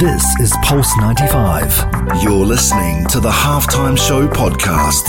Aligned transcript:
This 0.00 0.24
is 0.40 0.56
Pulse 0.62 0.96
95. 0.96 2.22
You're 2.22 2.32
listening 2.32 3.06
to 3.08 3.20
the 3.20 3.28
Halftime 3.28 3.98
Show 3.98 4.26
podcast. 4.28 5.08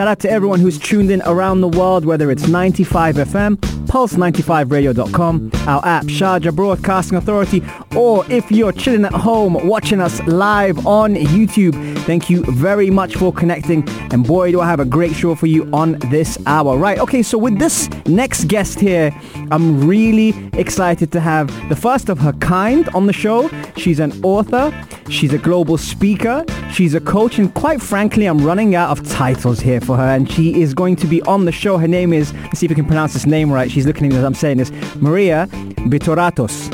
Shout 0.00 0.08
out 0.08 0.18
to 0.20 0.30
everyone 0.30 0.60
who's 0.60 0.78
tuned 0.78 1.10
in 1.10 1.20
around 1.26 1.60
the 1.60 1.68
world, 1.68 2.06
whether 2.06 2.30
it's 2.30 2.48
95 2.48 3.16
FM, 3.16 3.81
pulse95radio.com, 3.92 5.50
our 5.68 5.84
app, 5.84 6.04
Sharjah 6.04 6.56
Broadcasting 6.56 7.18
Authority, 7.18 7.62
or 7.94 8.24
if 8.32 8.50
you're 8.50 8.72
chilling 8.72 9.04
at 9.04 9.12
home 9.12 9.52
watching 9.68 10.00
us 10.00 10.18
live 10.22 10.86
on 10.86 11.14
YouTube. 11.14 11.98
Thank 12.04 12.30
you 12.30 12.42
very 12.44 12.88
much 12.88 13.16
for 13.16 13.34
connecting. 13.34 13.86
And 14.10 14.26
boy, 14.26 14.52
do 14.52 14.62
I 14.62 14.66
have 14.66 14.80
a 14.80 14.86
great 14.86 15.14
show 15.14 15.34
for 15.34 15.46
you 15.46 15.68
on 15.74 15.98
this 16.10 16.38
hour. 16.46 16.78
Right, 16.78 16.98
okay, 17.00 17.22
so 17.22 17.36
with 17.36 17.58
this 17.58 17.90
next 18.06 18.44
guest 18.44 18.80
here, 18.80 19.14
I'm 19.50 19.86
really 19.86 20.32
excited 20.54 21.12
to 21.12 21.20
have 21.20 21.48
the 21.68 21.76
first 21.76 22.08
of 22.08 22.18
her 22.20 22.32
kind 22.32 22.88
on 22.94 23.06
the 23.06 23.12
show. 23.12 23.50
She's 23.76 24.00
an 24.00 24.12
author, 24.24 24.72
she's 25.10 25.34
a 25.34 25.38
global 25.38 25.76
speaker, 25.76 26.46
she's 26.72 26.94
a 26.94 27.00
coach, 27.00 27.38
and 27.38 27.52
quite 27.52 27.82
frankly, 27.82 28.24
I'm 28.24 28.42
running 28.42 28.74
out 28.74 28.90
of 28.90 29.06
titles 29.10 29.60
here 29.60 29.82
for 29.82 29.98
her, 29.98 30.14
and 30.14 30.30
she 30.30 30.62
is 30.62 30.72
going 30.72 30.96
to 30.96 31.06
be 31.06 31.20
on 31.22 31.44
the 31.44 31.52
show. 31.52 31.76
Her 31.76 31.88
name 31.88 32.14
is, 32.14 32.32
let's 32.32 32.60
see 32.60 32.66
if 32.66 32.70
we 32.70 32.76
can 32.76 32.86
pronounce 32.86 33.12
this 33.12 33.26
name 33.26 33.52
right. 33.52 33.70
She's 33.70 33.81
looking 33.86 34.06
at 34.06 34.12
me 34.12 34.18
as 34.18 34.24
I'm 34.24 34.34
saying 34.34 34.58
this, 34.58 34.70
Maria 34.96 35.46
Vitoratos. 35.88 36.70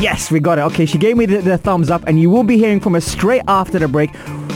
Yes, 0.00 0.30
we 0.30 0.40
got 0.40 0.58
it. 0.58 0.62
Okay, 0.62 0.84
she 0.86 0.98
gave 0.98 1.16
me 1.16 1.26
the, 1.26 1.38
the 1.38 1.58
thumbs 1.58 1.90
up, 1.90 2.02
and 2.06 2.20
you 2.20 2.28
will 2.30 2.42
be 2.42 2.58
hearing 2.58 2.80
from 2.80 2.94
her 2.94 3.00
straight 3.00 3.42
after 3.46 3.78
the 3.78 3.86
break. 3.86 4.10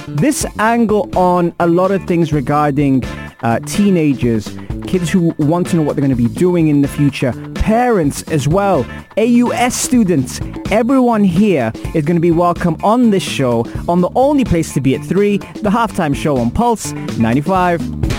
This 0.08 0.44
angle 0.58 1.08
on 1.16 1.54
a 1.60 1.66
lot 1.66 1.90
of 1.92 2.04
things 2.04 2.32
regarding 2.32 3.04
uh, 3.42 3.60
teenagers, 3.60 4.56
kids 4.86 5.10
who 5.10 5.34
want 5.38 5.68
to 5.68 5.76
know 5.76 5.82
what 5.82 5.96
they're 5.96 6.04
going 6.06 6.16
to 6.16 6.28
be 6.28 6.34
doing 6.34 6.68
in 6.68 6.82
the 6.82 6.88
future, 6.88 7.32
parents 7.54 8.22
as 8.24 8.48
well, 8.48 8.84
AUS 9.16 9.74
students, 9.74 10.40
everyone 10.70 11.22
here 11.22 11.70
is 11.94 12.04
going 12.04 12.16
to 12.16 12.20
be 12.20 12.30
welcome 12.30 12.76
on 12.82 13.10
this 13.10 13.22
show 13.22 13.64
on 13.88 14.00
the 14.00 14.10
only 14.14 14.44
place 14.44 14.74
to 14.74 14.80
be 14.80 14.94
at 14.94 15.04
3, 15.04 15.38
the 15.38 15.70
halftime 15.70 16.14
show 16.14 16.36
on 16.36 16.50
Pulse 16.50 16.92
95. 17.18 18.11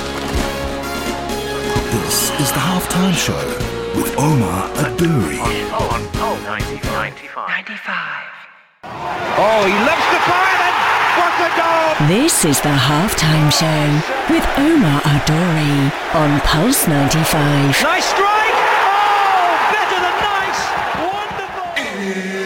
This 1.94 2.32
is 2.42 2.50
the 2.52 2.58
halftime 2.58 3.14
show 3.14 3.38
with 3.96 4.18
Omar 4.18 4.68
Adouri. 4.82 5.38
On 5.78 6.02
Pulse 6.14 6.42
95. 6.42 7.14
95. 7.48 8.34
Oh, 9.38 9.62
he 9.70 9.78
loves 9.86 10.08
the 10.10 10.22
fire 10.26 10.58
and 10.66 10.78
what 11.22 11.38
a 11.38 11.50
goal! 11.54 12.08
This 12.08 12.46
is 12.46 12.60
the 12.62 12.74
halftime 12.74 13.54
show 13.54 14.34
with 14.34 14.42
Omar 14.58 15.02
Adori 15.02 15.94
on 16.16 16.42
Pulse 16.42 16.88
95. 16.88 17.84
Nice 17.84 18.06
strike! 18.06 18.58
Oh, 18.58 19.54
better 19.70 20.00
than 20.02 20.18
nice! 20.34 20.62
Wonderful! 20.98 22.43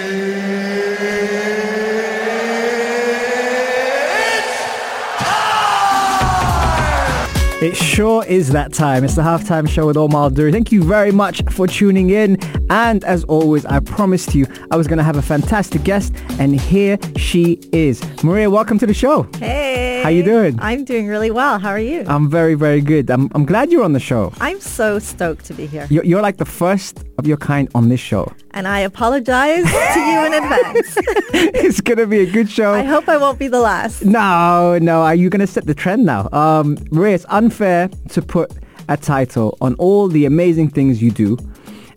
It 7.59 7.75
sure 7.75 8.23
is 8.25 8.49
that 8.49 8.71
time. 8.71 9.03
It's 9.03 9.15
the 9.15 9.23
halftime 9.23 9.67
show 9.67 9.87
with 9.87 9.97
Omar 9.97 10.29
Duri. 10.29 10.51
Thank 10.51 10.71
you 10.71 10.83
very 10.83 11.11
much 11.11 11.41
for 11.49 11.65
tuning 11.65 12.11
in. 12.11 12.37
And 12.69 13.03
as 13.05 13.23
always, 13.25 13.65
I 13.65 13.79
promised 13.79 14.35
you 14.35 14.45
I 14.71 14.75
was 14.75 14.87
going 14.87 14.97
to 14.97 15.03
have 15.03 15.15
a 15.15 15.21
fantastic 15.21 15.83
guest, 15.83 16.13
and 16.39 16.59
here 16.59 16.97
she 17.15 17.59
is. 17.71 18.01
Maria, 18.23 18.49
welcome 18.49 18.77
to 18.79 18.85
the 18.85 18.93
show. 18.93 19.23
Hey. 19.39 20.01
How 20.03 20.09
you 20.09 20.23
doing? 20.23 20.57
I'm 20.59 20.83
doing 20.85 21.07
really 21.07 21.31
well. 21.31 21.59
How 21.59 21.69
are 21.69 21.79
you? 21.79 22.03
I'm 22.07 22.29
very, 22.29 22.53
very 22.55 22.81
good. 22.81 23.09
I'm, 23.09 23.29
I'm 23.33 23.45
glad 23.45 23.71
you're 23.71 23.83
on 23.83 23.93
the 23.93 23.99
show. 23.99 24.31
I'm 24.39 24.59
so 24.61 24.99
stoked 24.99 25.45
to 25.45 25.53
be 25.53 25.65
here. 25.65 25.87
You're, 25.89 26.05
you're 26.05 26.21
like 26.21 26.37
the 26.37 26.45
first 26.45 27.03
of 27.17 27.25
your 27.27 27.37
kind 27.37 27.69
on 27.73 27.89
this 27.89 27.99
show. 27.99 28.31
And 28.51 28.67
I 28.67 28.79
apologize 28.79 29.63
to 29.65 29.99
you 29.99 30.25
in 30.25 30.33
advance. 30.33 30.97
it's 31.33 31.81
going 31.81 31.97
to 31.97 32.07
be 32.07 32.19
a 32.19 32.31
good 32.31 32.49
show. 32.49 32.73
I 32.73 32.83
hope 32.83 33.07
I 33.09 33.17
won't 33.17 33.39
be 33.39 33.47
the 33.47 33.59
last. 33.59 34.05
No, 34.05 34.77
no. 34.81 35.01
Are 35.01 35.15
you 35.15 35.29
going 35.29 35.41
to 35.41 35.47
set 35.47 35.65
the 35.65 35.75
trend 35.75 36.05
now? 36.05 36.29
Um, 36.31 36.77
Maria, 36.91 37.15
it's 37.15 37.25
unfair 37.29 37.89
to 38.09 38.21
put 38.21 38.51
a 38.89 38.97
title 38.97 39.57
on 39.61 39.75
all 39.75 40.07
the 40.07 40.25
amazing 40.25 40.69
things 40.69 41.01
you 41.01 41.11
do. 41.11 41.37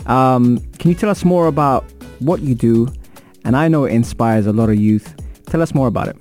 Um, 0.06 0.59
can 0.78 0.91
you 0.91 0.94
tell 0.94 1.11
us 1.11 1.25
more 1.25 1.47
about 1.47 1.84
what 2.19 2.41
you 2.41 2.55
do? 2.55 2.88
And 3.44 3.56
I 3.56 3.69
know 3.69 3.84
it 3.84 3.93
inspires 3.93 4.47
a 4.47 4.53
lot 4.53 4.69
of 4.69 4.77
youth. 4.77 5.15
Tell 5.47 5.62
us 5.62 5.75
more 5.75 5.88
about 5.88 6.09
it. 6.09 6.16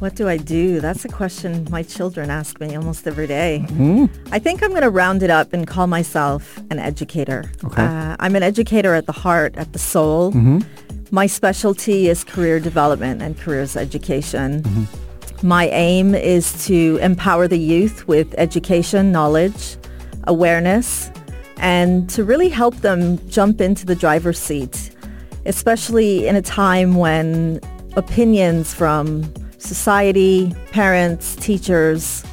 What 0.00 0.16
do 0.16 0.28
I 0.28 0.36
do? 0.36 0.80
That's 0.80 1.04
a 1.04 1.08
question 1.08 1.64
my 1.70 1.84
children 1.84 2.28
ask 2.28 2.58
me 2.58 2.74
almost 2.74 3.06
every 3.06 3.28
day. 3.28 3.60
Hmm? 3.60 4.06
I 4.32 4.40
think 4.40 4.60
I'm 4.60 4.70
going 4.70 4.82
to 4.82 4.90
round 4.90 5.22
it 5.22 5.30
up 5.30 5.52
and 5.52 5.64
call 5.64 5.86
myself 5.86 6.58
an 6.70 6.80
educator. 6.80 7.52
Okay. 7.62 7.84
Uh, 7.84 8.16
I'm 8.18 8.34
an 8.34 8.42
educator 8.42 8.94
at 8.94 9.06
the 9.06 9.12
heart, 9.12 9.56
at 9.56 9.72
the 9.72 9.78
soul. 9.78 10.32
Mm-hmm. 10.32 10.58
My 11.12 11.26
specialty 11.26 12.08
is 12.08 12.24
career 12.24 12.58
development 12.58 13.22
and 13.22 13.38
careers 13.38 13.76
education. 13.76 14.64
Mm-hmm. 14.64 15.46
My 15.46 15.68
aim 15.68 16.16
is 16.16 16.66
to 16.66 16.98
empower 17.00 17.46
the 17.46 17.58
youth 17.58 18.08
with 18.08 18.34
education, 18.38 19.12
knowledge, 19.12 19.76
awareness, 20.24 21.12
and 21.62 22.10
to 22.10 22.24
really 22.24 22.48
help 22.48 22.74
them 22.78 23.18
jump 23.28 23.60
into 23.60 23.86
the 23.86 23.94
driver's 23.94 24.38
seat, 24.38 24.90
especially 25.46 26.26
in 26.26 26.36
a 26.36 26.42
time 26.42 26.96
when 26.96 27.60
opinions 27.96 28.74
from 28.74 29.32
society, 29.58 30.52
parents, 30.72 31.36
teachers, 31.36 32.24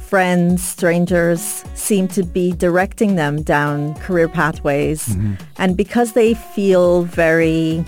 friends, 0.00 0.62
strangers 0.62 1.64
seem 1.74 2.08
to 2.08 2.22
be 2.22 2.52
directing 2.52 3.16
them 3.16 3.42
down 3.42 3.94
career 3.96 4.28
pathways. 4.28 5.08
Mm-hmm. 5.08 5.34
And 5.58 5.76
because 5.76 6.14
they 6.14 6.32
feel 6.32 7.02
very 7.02 7.84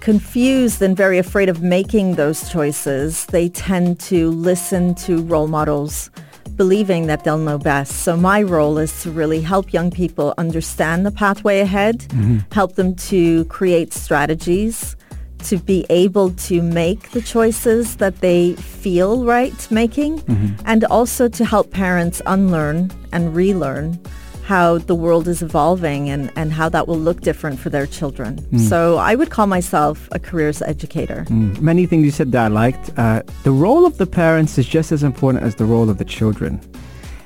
confused 0.00 0.82
and 0.82 0.96
very 0.96 1.18
afraid 1.18 1.48
of 1.48 1.62
making 1.62 2.16
those 2.16 2.50
choices, 2.50 3.26
they 3.26 3.48
tend 3.48 4.00
to 4.00 4.30
listen 4.30 4.94
to 4.96 5.22
role 5.22 5.48
models 5.48 6.10
believing 6.56 7.06
that 7.06 7.24
they'll 7.24 7.38
know 7.38 7.58
best. 7.58 8.02
So 8.02 8.16
my 8.16 8.42
role 8.42 8.78
is 8.78 9.02
to 9.02 9.10
really 9.10 9.40
help 9.40 9.72
young 9.72 9.90
people 9.90 10.34
understand 10.38 11.04
the 11.04 11.10
pathway 11.10 11.60
ahead, 11.60 12.00
mm-hmm. 12.00 12.38
help 12.52 12.74
them 12.74 12.94
to 13.10 13.44
create 13.46 13.92
strategies 13.92 14.96
to 15.44 15.58
be 15.58 15.86
able 15.90 16.30
to 16.30 16.62
make 16.62 17.10
the 17.10 17.20
choices 17.20 17.96
that 17.96 18.20
they 18.20 18.54
feel 18.54 19.24
right 19.24 19.70
making 19.70 20.18
mm-hmm. 20.20 20.62
and 20.66 20.84
also 20.86 21.28
to 21.28 21.44
help 21.44 21.70
parents 21.70 22.20
unlearn 22.26 22.90
and 23.12 23.34
relearn 23.34 24.00
how 24.46 24.78
the 24.78 24.94
world 24.94 25.26
is 25.26 25.42
evolving 25.42 26.08
and, 26.08 26.30
and 26.36 26.52
how 26.52 26.68
that 26.68 26.86
will 26.86 26.98
look 26.98 27.20
different 27.20 27.58
for 27.58 27.68
their 27.68 27.84
children. 27.84 28.32
So 28.60 28.96
I 28.96 29.16
would 29.16 29.28
call 29.28 29.48
myself 29.48 30.08
a 30.12 30.20
careers 30.20 30.62
educator. 30.62 31.24
Mm, 31.28 31.60
Many 31.60 31.84
things 31.84 32.04
you 32.04 32.12
said 32.12 32.30
that 32.30 32.44
I 32.44 32.46
liked. 32.46 32.96
Uh, 32.96 33.22
the 33.42 33.50
role 33.50 33.84
of 33.84 33.98
the 33.98 34.06
parents 34.06 34.56
is 34.56 34.68
just 34.68 34.92
as 34.92 35.02
important 35.02 35.42
as 35.42 35.56
the 35.56 35.64
role 35.64 35.90
of 35.90 35.98
the 35.98 36.04
children. 36.04 36.60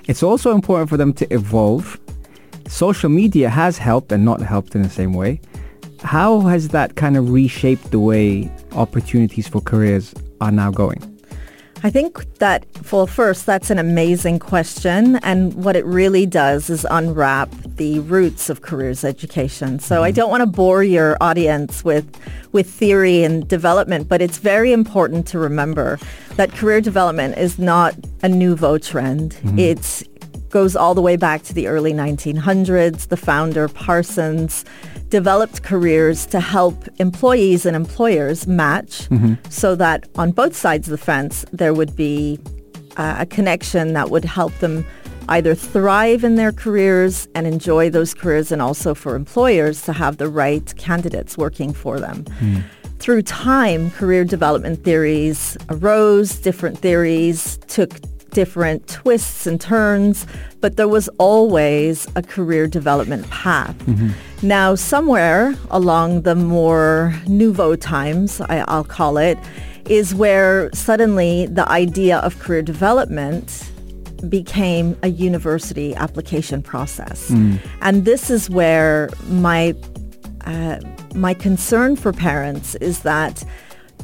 It's 0.09 0.23
also 0.23 0.55
important 0.55 0.89
for 0.89 0.97
them 0.97 1.13
to 1.13 1.31
evolve. 1.31 2.01
Social 2.69 3.11
media 3.11 3.51
has 3.51 3.77
helped 3.77 4.11
and 4.13 4.25
not 4.25 4.41
helped 4.41 4.75
in 4.75 4.81
the 4.81 4.89
same 4.89 5.13
way. 5.13 5.43
How 6.03 6.41
has 6.41 6.69
that 6.69 6.97
kind 6.97 7.19
of 7.19 7.29
reshaped 7.29 7.91
the 7.91 8.01
way 8.01 8.51
opportunities 8.73 9.47
for 9.47 9.61
careers 9.61 10.15
are 10.41 10.51
now 10.51 10.71
going? 10.71 11.03
I 11.83 11.91
think 11.91 12.39
that, 12.39 12.67
well, 12.93 13.07
first, 13.07 13.47
that's 13.47 13.71
an 13.71 13.79
amazing 13.79 14.39
question. 14.39 15.17
And 15.17 15.55
what 15.55 15.77
it 15.77 15.85
really 15.87 16.27
does 16.27 16.69
is 16.69 16.87
unwrap 16.91 17.51
the 17.77 18.01
roots 18.01 18.51
of 18.51 18.61
careers 18.61 19.03
education. 19.03 19.79
So 19.79 20.03
I 20.03 20.11
mm-hmm. 20.11 20.17
don't 20.17 20.31
want 20.31 20.43
to 20.43 20.47
bore 20.47 20.85
your 20.85 21.17
audience 21.21 21.83
with, 21.83 22.07
with 22.53 22.69
theory 22.69 23.25
and 23.25 23.49
development, 23.49 24.09
but 24.09 24.21
it's 24.21 24.39
very 24.39 24.73
important 24.73 25.27
to 25.29 25.39
remember 25.39 25.99
that 26.37 26.53
career 26.53 26.81
development 26.81 27.39
is 27.39 27.59
not 27.59 27.95
a 28.23 28.29
nouveau 28.29 28.77
trend. 28.77 29.33
Mm-hmm. 29.33 29.59
It's 29.59 30.05
goes 30.51 30.75
all 30.75 30.95
the 30.95 31.01
way 31.01 31.17
back 31.17 31.43
to 31.45 31.55
the 31.55 31.69
early 31.69 31.93
1900s. 31.93 33.09
The 33.09 33.17
founder, 33.17 33.69
Parsons, 33.69 34.65
developed 35.11 35.63
careers 35.63 36.25
to 36.27 36.41
help 36.41 36.77
employees 36.99 37.67
and 37.67 37.77
employers 37.77 38.47
match 38.47 39.09
so 39.51 39.75
that 39.75 40.09
on 40.17 40.31
both 40.31 40.57
sides 40.57 40.87
of 40.89 40.93
the 40.93 41.05
fence 41.05 41.45
there 41.53 41.75
would 41.75 41.95
be 41.97 42.39
uh, 42.97 43.17
a 43.19 43.27
connection 43.27 43.93
that 43.93 44.11
would 44.11 44.25
help 44.25 44.53
them 44.59 44.85
either 45.29 45.55
thrive 45.55 46.25
in 46.25 46.35
their 46.37 46.53
careers 46.53 47.29
and 47.35 47.47
enjoy 47.47 47.89
those 47.91 48.15
careers 48.15 48.51
and 48.51 48.61
also 48.63 48.95
for 48.95 49.15
employers 49.15 49.83
to 49.83 49.93
have 49.93 50.17
the 50.17 50.29
right 50.29 50.75
candidates 50.77 51.37
working 51.39 51.73
for 51.73 52.01
them. 52.01 52.25
Through 52.99 53.23
time, 53.23 53.91
career 53.93 54.25
development 54.25 54.85
theories 54.85 55.57
arose, 55.71 56.37
different 56.39 56.79
theories 56.79 57.59
took 57.69 57.91
different 58.31 58.89
twists 58.89 59.47
and 59.47 59.61
turns, 59.61 60.27
but 60.61 60.77
there 60.77 60.89
was 60.89 61.09
always 61.19 62.07
a 62.17 62.23
career 62.23 62.67
development 62.67 63.29
path. 63.31 63.77
Now, 64.43 64.75
somewhere 64.75 65.55
along 65.71 66.23
the 66.23 66.35
more 66.35 67.15
nouveau 67.27 67.77
times, 67.77 68.41
I, 68.43 68.65
I'll 68.69 68.85
call 68.85 69.19
it, 69.19 69.39
is 69.89 70.15
where 70.15 70.71
suddenly 70.73 71.47
the 71.47 71.69
idea 71.69 72.19
of 72.19 72.39
career 72.39 72.63
development 72.63 73.71
became 74.29 74.97
a 75.03 75.09
university 75.09 75.95
application 75.95 76.63
process. 76.63 77.31
And 77.81 78.05
this 78.05 78.31
is 78.31 78.51
where 78.51 79.09
my 79.29 79.75
uh, 80.47 80.79
my 81.15 81.35
concern 81.35 81.97
for 81.97 82.13
parents 82.13 82.75
is 82.77 83.01
that 83.01 83.45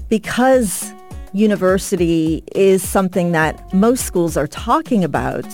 because 0.09 0.93
university 1.37 2.43
is 2.55 2.87
something 2.87 3.33
that 3.33 3.73
most 3.75 4.07
schools 4.07 4.37
are 4.37 4.47
talking 4.47 5.05
about, 5.05 5.47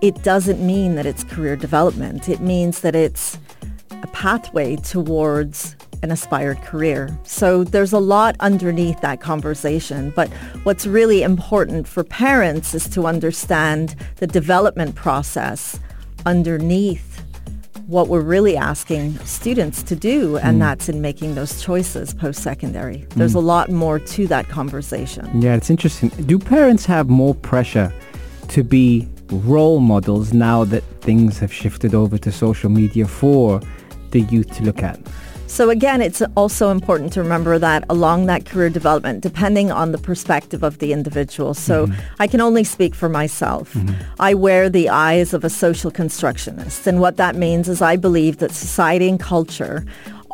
it 0.00 0.20
doesn't 0.24 0.64
mean 0.64 0.96
that 0.96 1.06
it's 1.06 1.22
career 1.22 1.54
development. 1.54 2.28
It 2.28 2.40
means 2.40 2.80
that 2.80 2.96
it's 2.96 3.38
a 4.02 4.08
pathway 4.08 4.74
towards 4.76 5.76
an 6.02 6.10
aspired 6.10 6.60
career. 6.62 7.16
So 7.22 7.62
there's 7.62 7.92
a 7.92 8.00
lot 8.00 8.34
underneath 8.40 9.00
that 9.02 9.20
conversation. 9.20 10.12
But 10.16 10.28
what's 10.64 10.86
really 10.86 11.22
important 11.22 11.86
for 11.86 12.02
parents 12.02 12.74
is 12.74 12.88
to 12.88 13.06
understand 13.06 13.94
the 14.16 14.26
development 14.26 14.96
process 14.96 15.78
underneath 16.26 17.11
what 17.86 18.08
we're 18.08 18.20
really 18.20 18.56
asking 18.56 19.18
students 19.20 19.82
to 19.84 19.96
do, 19.96 20.36
and 20.38 20.56
mm. 20.56 20.60
that's 20.60 20.88
in 20.88 21.00
making 21.00 21.34
those 21.34 21.62
choices 21.62 22.14
post-secondary. 22.14 23.06
There's 23.16 23.32
mm. 23.32 23.36
a 23.36 23.40
lot 23.40 23.70
more 23.70 23.98
to 23.98 24.26
that 24.28 24.48
conversation. 24.48 25.40
Yeah, 25.40 25.54
it's 25.54 25.70
interesting. 25.70 26.10
Do 26.26 26.38
parents 26.38 26.84
have 26.86 27.08
more 27.08 27.34
pressure 27.34 27.92
to 28.48 28.62
be 28.62 29.08
role 29.30 29.80
models 29.80 30.32
now 30.32 30.64
that 30.64 30.82
things 31.00 31.38
have 31.38 31.52
shifted 31.52 31.94
over 31.94 32.18
to 32.18 32.30
social 32.30 32.70
media 32.70 33.06
for 33.06 33.60
the 34.10 34.20
youth 34.20 34.54
to 34.56 34.64
look 34.64 34.82
at? 34.82 35.00
So 35.52 35.68
again, 35.68 36.00
it's 36.00 36.22
also 36.34 36.70
important 36.70 37.12
to 37.12 37.22
remember 37.22 37.58
that 37.58 37.84
along 37.90 38.24
that 38.24 38.46
career 38.46 38.70
development, 38.70 39.20
depending 39.20 39.70
on 39.70 39.92
the 39.92 39.98
perspective 39.98 40.62
of 40.62 40.78
the 40.78 40.94
individual. 40.94 41.52
So 41.52 41.88
mm-hmm. 41.88 42.00
I 42.18 42.26
can 42.26 42.40
only 42.40 42.64
speak 42.64 42.94
for 42.94 43.10
myself. 43.10 43.74
Mm-hmm. 43.74 43.92
I 44.18 44.32
wear 44.32 44.70
the 44.70 44.88
eyes 44.88 45.34
of 45.34 45.44
a 45.44 45.50
social 45.50 45.90
constructionist. 45.90 46.86
And 46.86 47.02
what 47.02 47.18
that 47.18 47.36
means 47.36 47.68
is 47.68 47.82
I 47.82 47.96
believe 47.96 48.38
that 48.38 48.52
society 48.52 49.10
and 49.10 49.20
culture 49.20 49.84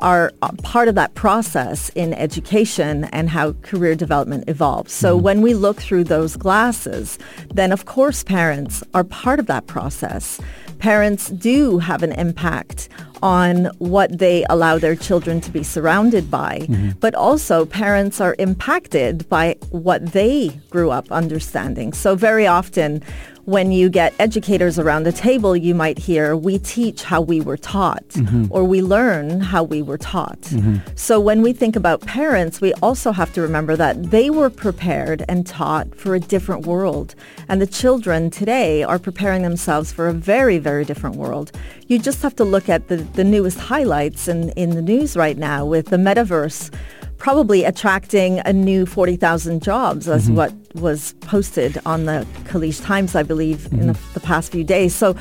are 0.01 0.31
part 0.63 0.87
of 0.87 0.95
that 0.95 1.17
process 1.17 1.89
in 1.97 2.15
education 2.15 3.07
and 3.07 3.29
how 3.29 3.55
career 3.63 3.97
development 3.97 4.45
evolves. 4.47 4.93
So 4.93 5.17
mm-hmm. 5.17 5.25
when 5.25 5.43
we 5.43 5.53
look 5.53 5.79
through 5.79 6.05
those 6.05 6.37
glasses, 6.37 7.19
then 7.53 7.73
of 7.73 7.87
course 7.87 8.23
parents 8.23 8.85
are 8.95 9.03
part 9.03 9.41
of 9.41 9.47
that 9.47 9.67
process. 9.67 10.41
Parents 10.79 11.31
do 11.31 11.79
have 11.79 12.05
an 12.05 12.13
impact 12.13 12.89
on 13.23 13.67
what 13.79 14.19
they 14.19 14.45
allow 14.49 14.79
their 14.79 14.97
children 14.97 15.41
to 15.41 15.51
be 15.51 15.63
surrounded 15.63 16.31
by, 16.31 16.61
mm-hmm. 16.61 16.91
but 17.01 17.15
also 17.15 17.65
parents 17.65 18.21
are 18.21 18.37
impacted 18.39 19.29
by 19.29 19.57
what 19.71 20.13
they 20.13 20.49
grew 20.71 20.91
up 20.91 21.11
understanding. 21.11 21.93
So 21.93 22.15
very 22.15 22.47
often 22.47 23.03
when 23.49 23.73
you 23.73 23.89
get 23.89 24.13
educators 24.19 24.79
around 24.79 25.05
the 25.05 25.13
table, 25.13 25.57
you 25.57 25.75
might 25.75 25.97
hear, 25.97 26.37
we 26.37 26.59
teach 26.59 27.03
how 27.03 27.19
we 27.19 27.41
were 27.41 27.57
taught, 27.57 28.07
mm-hmm. 28.11 28.45
or 28.51 28.63
we 28.63 28.83
learn 28.83 29.41
how 29.41 29.63
we 29.63 29.81
were 29.81 29.97
taught. 29.97 30.39
Mm-hmm. 30.43 30.77
So 30.97 31.19
when 31.19 31.41
we 31.41 31.55
think 31.55 31.75
about 31.75 32.03
parents, 32.03 32.61
we 32.61 32.75
also 32.83 33.11
have 33.11 33.33
to 33.33 33.41
remember 33.41 33.75
that 33.75 34.11
they 34.11 34.29
were 34.29 34.51
prepared 34.51 35.25
and 35.31 35.47
taught 35.47 35.95
for 35.95 36.15
a 36.15 36.21
different 36.21 36.67
world. 36.67 37.15
And 37.49 37.59
the 37.63 37.67
children 37.67 38.29
today 38.29 38.83
are 38.83 38.99
preparing 38.99 39.41
themselves 39.41 39.93
for 39.93 40.09
a 40.09 40.13
very, 40.13 40.59
very 40.59 40.85
different 40.85 41.17
world. 41.17 41.51
You 41.89 41.99
just 41.99 42.23
have 42.23 42.37
to 42.37 42.45
look 42.45 42.69
at 42.69 42.89
the, 42.89 42.97
the 42.99 43.25
newest 43.25 43.59
highlights 43.59 44.29
in, 44.29 44.51
in 44.51 44.71
the 44.71 44.83
news 44.83 45.17
right 45.17 45.39
now 45.39 45.65
with 45.65 45.87
the 45.87 45.97
metaverse 45.97 46.73
probably 47.17 47.65
attracting 47.65 48.41
a 48.45 48.53
new 48.53 48.87
40,000 48.87 49.63
jobs 49.63 50.09
as 50.09 50.27
mm-hmm. 50.27 50.37
what 50.37 50.55
was 50.75 51.15
posted 51.21 51.81
on 51.85 52.05
the 52.05 52.27
Khaleej 52.45 52.85
Times, 52.85 53.15
I 53.15 53.23
believe, 53.23 53.59
mm-hmm. 53.59 53.81
in 53.81 53.87
the, 53.89 53.99
the 54.15 54.21
past 54.21 54.53
few 54.53 54.65
days. 54.65 54.95
So, 54.95 55.17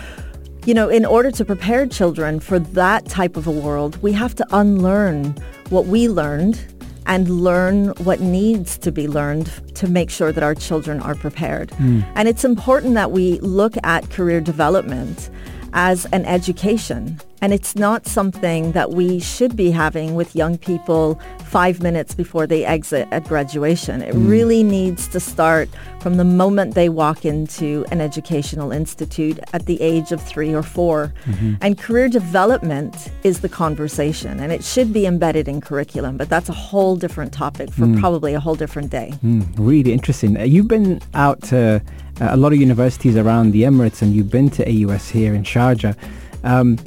you 0.65 0.73
know, 0.73 0.89
in 0.89 1.05
order 1.05 1.31
to 1.31 1.43
prepare 1.43 1.87
children 1.87 2.39
for 2.39 2.59
that 2.59 3.05
type 3.07 3.35
of 3.35 3.47
a 3.47 3.51
world, 3.51 4.01
we 4.03 4.11
have 4.11 4.35
to 4.35 4.45
unlearn 4.51 5.35
what 5.69 5.85
we 5.85 6.07
learned 6.07 6.73
and 7.07 7.29
learn 7.29 7.87
what 8.03 8.19
needs 8.19 8.77
to 8.77 8.91
be 8.91 9.07
learned 9.07 9.49
to 9.75 9.87
make 9.87 10.09
sure 10.09 10.31
that 10.33 10.43
our 10.43 10.53
children 10.53 10.99
are 11.01 11.15
prepared. 11.15 11.69
Mm. 11.71 12.05
And 12.15 12.27
it's 12.27 12.43
important 12.43 12.93
that 12.95 13.11
we 13.11 13.39
look 13.39 13.75
at 13.83 14.09
career 14.09 14.41
development 14.41 15.29
as 15.73 16.05
an 16.07 16.25
education. 16.25 17.19
And 17.39 17.53
it's 17.53 17.75
not 17.75 18.07
something 18.07 18.71
that 18.71 18.91
we 18.91 19.19
should 19.19 19.55
be 19.55 19.69
having 19.69 20.15
with 20.15 20.35
young 20.35 20.57
people 20.57 21.19
five 21.45 21.83
minutes 21.83 22.15
before 22.15 22.47
they 22.47 22.65
exit 22.65 23.07
at 23.11 23.25
graduation. 23.25 24.01
It 24.01 24.15
mm. 24.15 24.27
really 24.27 24.63
needs 24.63 25.07
to 25.09 25.19
start 25.19 25.69
from 25.99 26.17
the 26.17 26.23
moment 26.23 26.73
they 26.73 26.89
walk 26.89 27.25
into 27.25 27.85
an 27.91 28.01
educational 28.01 28.71
institute 28.71 29.39
at 29.53 29.67
the 29.67 29.79
age 29.81 30.11
of 30.11 30.21
three 30.21 30.53
or 30.53 30.63
4 30.63 31.13
mm-hmm. 31.25 31.53
And 31.61 31.77
career 31.77 32.09
development 32.09 33.11
is 33.23 33.41
the 33.41 33.49
conversation 33.49 34.39
and 34.39 34.51
it 34.51 34.63
should 34.63 34.91
be 34.91 35.05
embedded 35.05 35.47
in 35.47 35.61
curriculum, 35.61 36.17
but 36.17 36.29
that's 36.29 36.49
a 36.49 36.53
whole 36.53 36.95
different 36.95 37.33
topic 37.33 37.69
for 37.71 37.85
mm. 37.85 37.99
probably 37.99 38.33
a 38.33 38.39
whole 38.39 38.55
different 38.55 38.89
day. 38.89 39.13
Mm, 39.23 39.47
really 39.57 39.93
interesting. 39.93 40.37
Uh, 40.37 40.43
you've 40.43 40.67
been 40.67 41.01
out 41.13 41.41
to 41.43 41.75
uh, 41.75 41.79
a 42.19 42.37
lot 42.37 42.53
of 42.53 42.59
universities 42.59 43.15
around 43.15 43.51
the 43.51 43.63
Emirates 43.63 44.01
and 44.01 44.13
you've 44.13 44.31
been 44.31 44.49
to 44.51 44.63
AUS 44.65 45.09
here 45.09 45.33
in 45.33 45.43
Sharjah. 45.43 45.95
Um, 46.43 46.77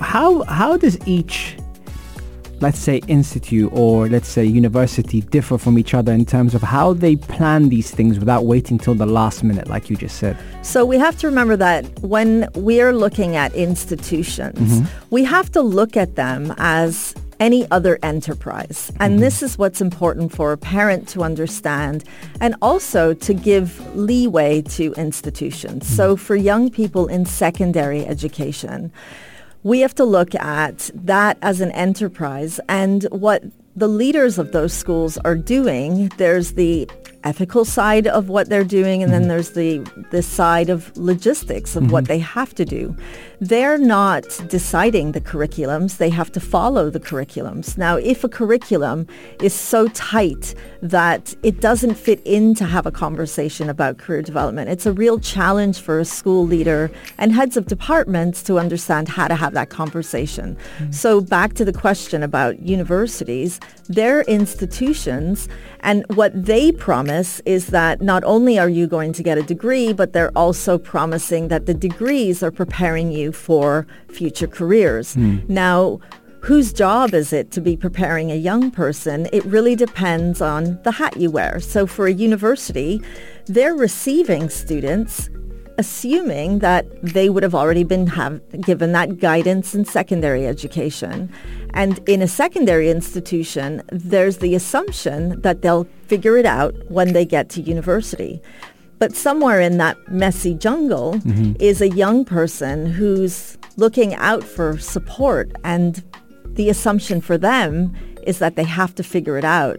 how 0.00 0.42
how 0.44 0.76
does 0.76 0.98
each 1.06 1.56
let's 2.60 2.78
say 2.78 3.00
institute 3.08 3.70
or 3.74 4.08
let's 4.08 4.28
say 4.28 4.44
university 4.44 5.20
differ 5.20 5.58
from 5.58 5.78
each 5.78 5.92
other 5.92 6.12
in 6.12 6.24
terms 6.24 6.54
of 6.54 6.62
how 6.62 6.92
they 6.92 7.16
plan 7.16 7.68
these 7.68 7.90
things 7.90 8.18
without 8.18 8.44
waiting 8.44 8.78
till 8.78 8.94
the 8.94 9.06
last 9.06 9.42
minute 9.44 9.68
like 9.68 9.90
you 9.90 9.96
just 9.96 10.16
said 10.18 10.36
so 10.62 10.84
we 10.84 10.96
have 10.96 11.16
to 11.18 11.26
remember 11.26 11.56
that 11.56 11.84
when 12.00 12.48
we 12.54 12.80
are 12.80 12.92
looking 12.92 13.36
at 13.36 13.52
institutions 13.54 14.58
mm-hmm. 14.58 15.06
we 15.10 15.24
have 15.24 15.50
to 15.50 15.60
look 15.60 15.96
at 15.96 16.14
them 16.16 16.54
as 16.56 17.14
any 17.40 17.70
other 17.70 17.98
enterprise. 18.02 18.90
And 19.00 19.14
mm-hmm. 19.14 19.20
this 19.20 19.42
is 19.42 19.58
what's 19.58 19.80
important 19.80 20.32
for 20.32 20.52
a 20.52 20.58
parent 20.58 21.08
to 21.08 21.22
understand 21.22 22.04
and 22.40 22.54
also 22.62 23.14
to 23.14 23.34
give 23.34 23.96
leeway 23.96 24.62
to 24.62 24.92
institutions. 24.94 25.84
Mm-hmm. 25.84 25.94
So 25.94 26.16
for 26.16 26.36
young 26.36 26.70
people 26.70 27.06
in 27.06 27.24
secondary 27.24 28.06
education, 28.06 28.92
we 29.62 29.80
have 29.80 29.94
to 29.94 30.04
look 30.04 30.34
at 30.34 30.90
that 30.94 31.38
as 31.40 31.60
an 31.60 31.70
enterprise 31.72 32.60
and 32.68 33.04
what 33.04 33.42
the 33.76 33.88
leaders 33.88 34.38
of 34.38 34.52
those 34.52 34.72
schools 34.72 35.18
are 35.18 35.34
doing. 35.34 36.08
There's 36.18 36.52
the 36.52 36.88
ethical 37.24 37.64
side 37.64 38.06
of 38.06 38.28
what 38.28 38.48
they're 38.48 38.62
doing 38.62 39.02
and 39.02 39.10
mm-hmm. 39.10 39.22
then 39.22 39.28
there's 39.28 39.50
the 39.52 39.78
the 40.10 40.22
side 40.22 40.68
of 40.68 40.94
logistics 40.96 41.74
of 41.74 41.84
mm-hmm. 41.84 41.92
what 41.92 42.04
they 42.04 42.18
have 42.18 42.54
to 42.54 42.64
do 42.64 42.94
they're 43.48 43.76
not 43.76 44.24
deciding 44.48 45.12
the 45.12 45.20
curriculums. 45.20 45.98
They 45.98 46.08
have 46.08 46.32
to 46.32 46.40
follow 46.40 46.88
the 46.88 47.00
curriculums. 47.00 47.76
Now 47.76 47.96
if 47.96 48.24
a 48.24 48.28
curriculum 48.28 49.06
is 49.42 49.52
so 49.52 49.88
tight 49.88 50.54
that 50.80 51.34
it 51.42 51.60
doesn't 51.60 51.94
fit 51.94 52.20
in 52.24 52.54
to 52.54 52.64
have 52.64 52.86
a 52.86 52.90
conversation 52.90 53.68
about 53.68 53.98
career 53.98 54.22
development 54.22 54.68
it's 54.70 54.86
a 54.86 54.92
real 54.92 55.18
challenge 55.18 55.80
for 55.80 55.98
a 55.98 56.04
school 56.04 56.46
leader 56.46 56.90
and 57.18 57.32
heads 57.32 57.56
of 57.56 57.66
departments 57.66 58.42
to 58.42 58.58
understand 58.58 59.08
how 59.08 59.28
to 59.28 59.34
have 59.34 59.52
that 59.54 59.68
conversation. 59.68 60.56
Mm-hmm. 60.56 60.92
so 60.92 61.20
back 61.20 61.54
to 61.54 61.64
the 61.64 61.72
question 61.72 62.22
about 62.22 62.60
universities 62.60 63.60
their 63.88 64.22
institutions 64.22 65.48
and 65.84 66.02
what 66.14 66.32
they 66.34 66.72
promise 66.72 67.40
is 67.44 67.66
that 67.66 68.00
not 68.00 68.24
only 68.24 68.58
are 68.58 68.70
you 68.70 68.86
going 68.86 69.12
to 69.12 69.22
get 69.22 69.36
a 69.36 69.42
degree, 69.42 69.92
but 69.92 70.14
they're 70.14 70.32
also 70.34 70.78
promising 70.78 71.48
that 71.48 71.66
the 71.66 71.74
degrees 71.74 72.42
are 72.42 72.50
preparing 72.50 73.12
you 73.12 73.32
for 73.34 73.86
future 74.08 74.46
careers. 74.46 75.16
Mm. 75.16 75.48
Now, 75.48 76.00
whose 76.40 76.72
job 76.72 77.14
is 77.14 77.32
it 77.32 77.50
to 77.52 77.60
be 77.60 77.76
preparing 77.76 78.30
a 78.30 78.36
young 78.36 78.70
person? 78.70 79.28
It 79.32 79.44
really 79.44 79.74
depends 79.74 80.40
on 80.40 80.78
the 80.82 80.92
hat 80.92 81.16
you 81.16 81.30
wear. 81.30 81.60
So 81.60 81.86
for 81.86 82.06
a 82.06 82.12
university, 82.12 83.02
they're 83.46 83.74
receiving 83.74 84.48
students 84.48 85.30
assuming 85.78 86.60
that 86.60 86.86
they 87.02 87.28
would 87.28 87.42
have 87.42 87.54
already 87.54 87.84
been 87.84 88.06
have, 88.06 88.40
given 88.60 88.92
that 88.92 89.18
guidance 89.18 89.74
in 89.74 89.84
secondary 89.84 90.46
education. 90.46 91.32
And 91.70 91.98
in 92.08 92.22
a 92.22 92.28
secondary 92.28 92.90
institution, 92.90 93.82
there's 93.90 94.38
the 94.38 94.54
assumption 94.54 95.40
that 95.40 95.62
they'll 95.62 95.88
figure 96.06 96.36
it 96.36 96.46
out 96.46 96.74
when 96.88 97.12
they 97.12 97.24
get 97.24 97.48
to 97.50 97.60
university. 97.60 98.40
But 98.98 99.16
somewhere 99.16 99.60
in 99.60 99.78
that 99.78 99.96
messy 100.10 100.54
jungle 100.54 101.14
mm-hmm. 101.14 101.54
is 101.60 101.80
a 101.80 101.88
young 101.88 102.24
person 102.24 102.86
who's 102.86 103.58
looking 103.76 104.14
out 104.14 104.44
for 104.44 104.78
support. 104.78 105.52
And 105.64 106.02
the 106.44 106.70
assumption 106.70 107.20
for 107.20 107.36
them 107.36 107.94
is 108.26 108.38
that 108.38 108.56
they 108.56 108.64
have 108.64 108.94
to 108.94 109.02
figure 109.02 109.36
it 109.36 109.44
out. 109.44 109.78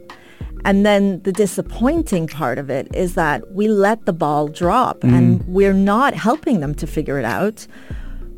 And 0.66 0.84
then 0.86 1.22
the 1.22 1.32
disappointing 1.32 2.28
part 2.28 2.58
of 2.58 2.70
it 2.70 2.88
is 2.96 3.14
that 3.14 3.52
we 3.52 3.68
let 3.68 4.06
the 4.06 4.14
ball 4.14 4.48
drop 4.48 5.02
mm. 5.02 5.16
and 5.16 5.48
we're 5.48 5.74
not 5.74 6.16
helping 6.16 6.60
them 6.60 6.74
to 6.76 6.88
figure 6.88 7.20
it 7.20 7.26
out. 7.26 7.68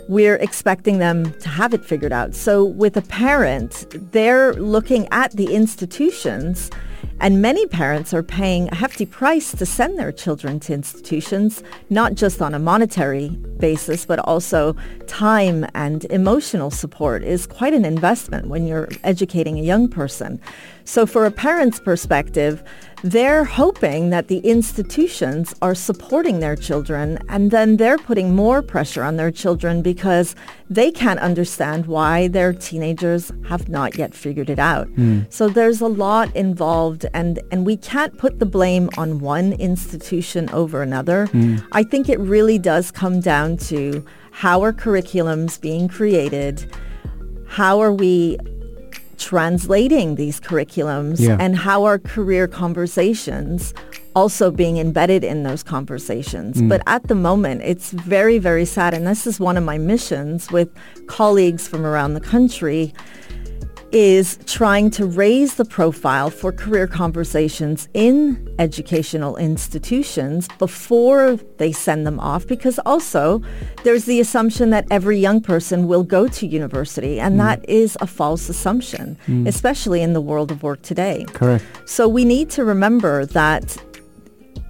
We're 0.09 0.35
expecting 0.35 0.99
them 0.99 1.31
to 1.39 1.49
have 1.49 1.73
it 1.73 1.85
figured 1.85 2.11
out. 2.11 2.35
So 2.35 2.65
with 2.65 2.97
a 2.97 3.01
parent, 3.01 3.85
they're 4.11 4.53
looking 4.53 5.07
at 5.11 5.31
the 5.31 5.53
institutions 5.53 6.69
And 7.19 7.41
many 7.41 7.65
parents 7.65 8.13
are 8.13 8.21
paying 8.21 8.69
a 8.69 8.75
hefty 8.75 9.05
price 9.05 9.51
to 9.53 9.65
send 9.65 9.97
their 9.97 10.11
children 10.11 10.59
to 10.61 10.73
institutions, 10.73 11.63
not 11.89 12.13
just 12.13 12.43
on 12.43 12.53
a 12.53 12.59
monetary 12.59 13.29
basis, 13.29 14.05
but 14.05 14.19
also 14.19 14.75
time 15.07 15.65
and 15.73 16.05
emotional 16.05 16.69
support 16.69 17.23
is 17.23 17.47
quite 17.47 17.73
an 17.73 17.85
investment 17.85 18.49
when 18.49 18.67
you're 18.67 18.87
educating 19.03 19.57
a 19.57 19.63
young 19.63 19.87
person. 19.87 20.39
So 20.87 21.05
for 21.05 21.25
a 21.25 21.31
parent's 21.31 21.81
perspective, 21.81 22.63
they're 23.03 23.43
hoping 23.43 24.09
that 24.11 24.29
the 24.29 24.37
institutions 24.37 25.53
are 25.61 25.75
supporting 25.75 26.39
their 26.39 26.55
children 26.55 27.19
and 27.27 27.51
then 27.51 27.75
they're 27.75 27.97
putting 27.97 28.33
more 28.33 28.61
pressure 28.61 29.03
on 29.03 29.17
their 29.17 29.29
children 29.29 29.81
because 29.81 30.33
they 30.69 30.89
can't 30.89 31.19
understand 31.19 31.87
why 31.87 32.29
their 32.29 32.53
teenagers 32.53 33.33
have 33.49 33.67
not 33.67 33.97
yet 33.97 34.13
figured 34.13 34.49
it 34.49 34.59
out. 34.59 34.87
Hmm. 34.87 35.23
So 35.29 35.49
there's 35.49 35.81
a 35.81 35.87
lot 35.87 36.33
involved 36.33 37.05
and, 37.13 37.41
and 37.51 37.65
we 37.65 37.75
can't 37.75 38.17
put 38.17 38.39
the 38.39 38.45
blame 38.45 38.89
on 38.97 39.19
one 39.19 39.53
institution 39.53 40.49
over 40.51 40.81
another. 40.81 41.25
Hmm. 41.27 41.57
I 41.73 41.83
think 41.83 42.07
it 42.07 42.19
really 42.19 42.57
does 42.57 42.91
come 42.91 43.19
down 43.19 43.57
to 43.57 44.05
how 44.31 44.63
are 44.63 44.71
curriculums 44.71 45.59
being 45.59 45.89
created? 45.89 46.73
How 47.45 47.81
are 47.81 47.93
we 47.93 48.37
translating 49.17 50.15
these 50.15 50.39
curriculums 50.39 51.19
Yeah. 51.19 51.37
and 51.39 51.55
how 51.57 51.83
are 51.83 51.97
career 51.99 52.47
conversations 52.47 53.73
also 54.15 54.49
being 54.49 54.77
embedded 54.77 55.23
in 55.23 55.43
those 55.43 55.61
conversations. 55.61 56.57
Mm. 56.57 56.69
But 56.69 56.81
at 56.87 57.07
the 57.07 57.13
moment, 57.13 57.61
it's 57.63 57.91
very, 57.91 58.39
very 58.39 58.65
sad. 58.65 58.95
And 58.95 59.05
this 59.05 59.27
is 59.27 59.39
one 59.39 59.57
of 59.57 59.63
my 59.63 59.77
missions 59.77 60.51
with 60.51 60.69
colleagues 61.05 61.67
from 61.67 61.85
around 61.85 62.15
the 62.15 62.19
country 62.19 62.93
is 63.91 64.37
trying 64.45 64.89
to 64.91 65.05
raise 65.05 65.55
the 65.55 65.65
profile 65.65 66.29
for 66.29 66.51
career 66.51 66.87
conversations 66.87 67.87
in 67.93 68.47
educational 68.59 69.37
institutions 69.37 70.47
before 70.59 71.35
they 71.57 71.71
send 71.71 72.05
them 72.05 72.19
off 72.19 72.45
because 72.47 72.79
also 72.85 73.41
there's 73.83 74.05
the 74.05 74.19
assumption 74.19 74.69
that 74.71 74.85
every 74.91 75.17
young 75.17 75.39
person 75.39 75.87
will 75.87 76.03
go 76.03 76.27
to 76.27 76.45
university 76.45 77.19
and 77.19 77.33
mm-hmm. 77.33 77.47
that 77.47 77.69
is 77.69 77.97
a 78.01 78.07
false 78.07 78.49
assumption 78.49 79.17
mm. 79.27 79.47
especially 79.47 80.01
in 80.01 80.13
the 80.13 80.21
world 80.21 80.51
of 80.51 80.63
work 80.63 80.81
today. 80.81 81.25
Correct. 81.33 81.63
so 81.85 82.07
we 82.07 82.25
need 82.25 82.49
to 82.49 82.65
remember 82.65 83.25
that 83.27 83.77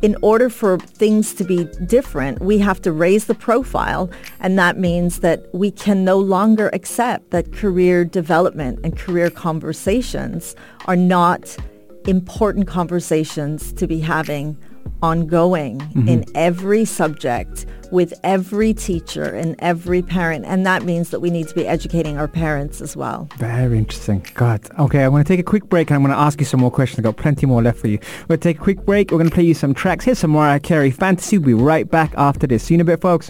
in 0.01 0.15
order 0.21 0.49
for 0.49 0.77
things 0.77 1.33
to 1.33 1.43
be 1.43 1.65
different, 1.85 2.39
we 2.39 2.59
have 2.59 2.81
to 2.83 2.91
raise 2.91 3.25
the 3.25 3.35
profile. 3.35 4.09
And 4.39 4.57
that 4.59 4.77
means 4.77 5.19
that 5.19 5.53
we 5.53 5.71
can 5.71 6.05
no 6.05 6.19
longer 6.19 6.69
accept 6.73 7.31
that 7.31 7.51
career 7.51 8.05
development 8.05 8.79
and 8.83 8.97
career 8.97 9.29
conversations 9.29 10.55
are 10.85 10.95
not 10.95 11.57
important 12.05 12.67
conversations 12.67 13.73
to 13.73 13.87
be 13.87 13.99
having 13.99 14.57
ongoing 15.01 15.79
mm-hmm. 15.79 16.07
in 16.07 16.25
every 16.35 16.85
subject 16.85 17.65
with 17.91 18.13
every 18.23 18.73
teacher 18.73 19.23
and 19.23 19.55
every 19.59 20.01
parent. 20.01 20.45
And 20.45 20.65
that 20.65 20.83
means 20.83 21.09
that 21.11 21.19
we 21.19 21.29
need 21.29 21.47
to 21.47 21.55
be 21.55 21.67
educating 21.67 22.17
our 22.17 22.27
parents 22.27 22.81
as 22.81 22.95
well. 22.95 23.27
Very 23.37 23.77
interesting. 23.77 24.25
God. 24.33 24.61
Okay, 24.79 25.03
I'm 25.03 25.11
going 25.11 25.23
to 25.23 25.27
take 25.27 25.39
a 25.39 25.43
quick 25.43 25.69
break 25.69 25.89
and 25.89 25.95
I'm 25.95 26.01
going 26.01 26.15
to 26.15 26.19
ask 26.19 26.39
you 26.39 26.45
some 26.45 26.59
more 26.59 26.71
questions. 26.71 26.99
I've 26.99 27.15
got 27.15 27.17
plenty 27.17 27.45
more 27.45 27.61
left 27.61 27.79
for 27.79 27.87
you. 27.87 27.99
We're 28.21 28.37
going 28.37 28.39
to 28.39 28.49
take 28.49 28.59
a 28.59 28.63
quick 28.63 28.85
break. 28.85 29.11
We're 29.11 29.17
going 29.17 29.29
to 29.29 29.33
play 29.33 29.43
you 29.43 29.53
some 29.53 29.73
tracks. 29.73 30.05
Here's 30.05 30.19
some 30.19 30.31
Mariah 30.31 30.59
Carey 30.59 30.91
Fantasy. 30.91 31.37
We'll 31.37 31.57
be 31.57 31.63
right 31.63 31.89
back 31.89 32.13
after 32.17 32.47
this. 32.47 32.63
See 32.63 32.73
you 32.73 32.77
in 32.77 32.81
a 32.81 32.85
bit, 32.85 33.01
folks. 33.01 33.29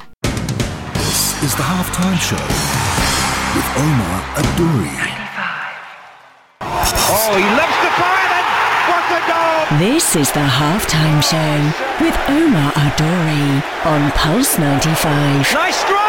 This 0.93 1.43
is 1.43 1.55
the 1.55 1.63
halftime 1.63 2.17
show 2.17 2.35
with 3.55 3.67
Omar 3.77 4.21
Adouri. 4.35 5.13
Oh, 7.09 7.33
he 7.37 7.43
loves 7.55 7.77
to 7.83 7.89
fire 7.95 8.29
and 8.37 8.47
what 8.89 9.05
a 9.15 9.19
goal! 9.27 9.56
This 9.75 10.15
is 10.15 10.31
the 10.31 10.39
halftime 10.39 11.21
show 11.21 12.01
with 12.01 12.15
Omar 12.29 12.71
Adori 12.71 13.85
on 13.85 14.11
Pulse 14.11 14.57
95. 14.57 15.53
Nice 15.53 15.75
strike! 15.75 16.06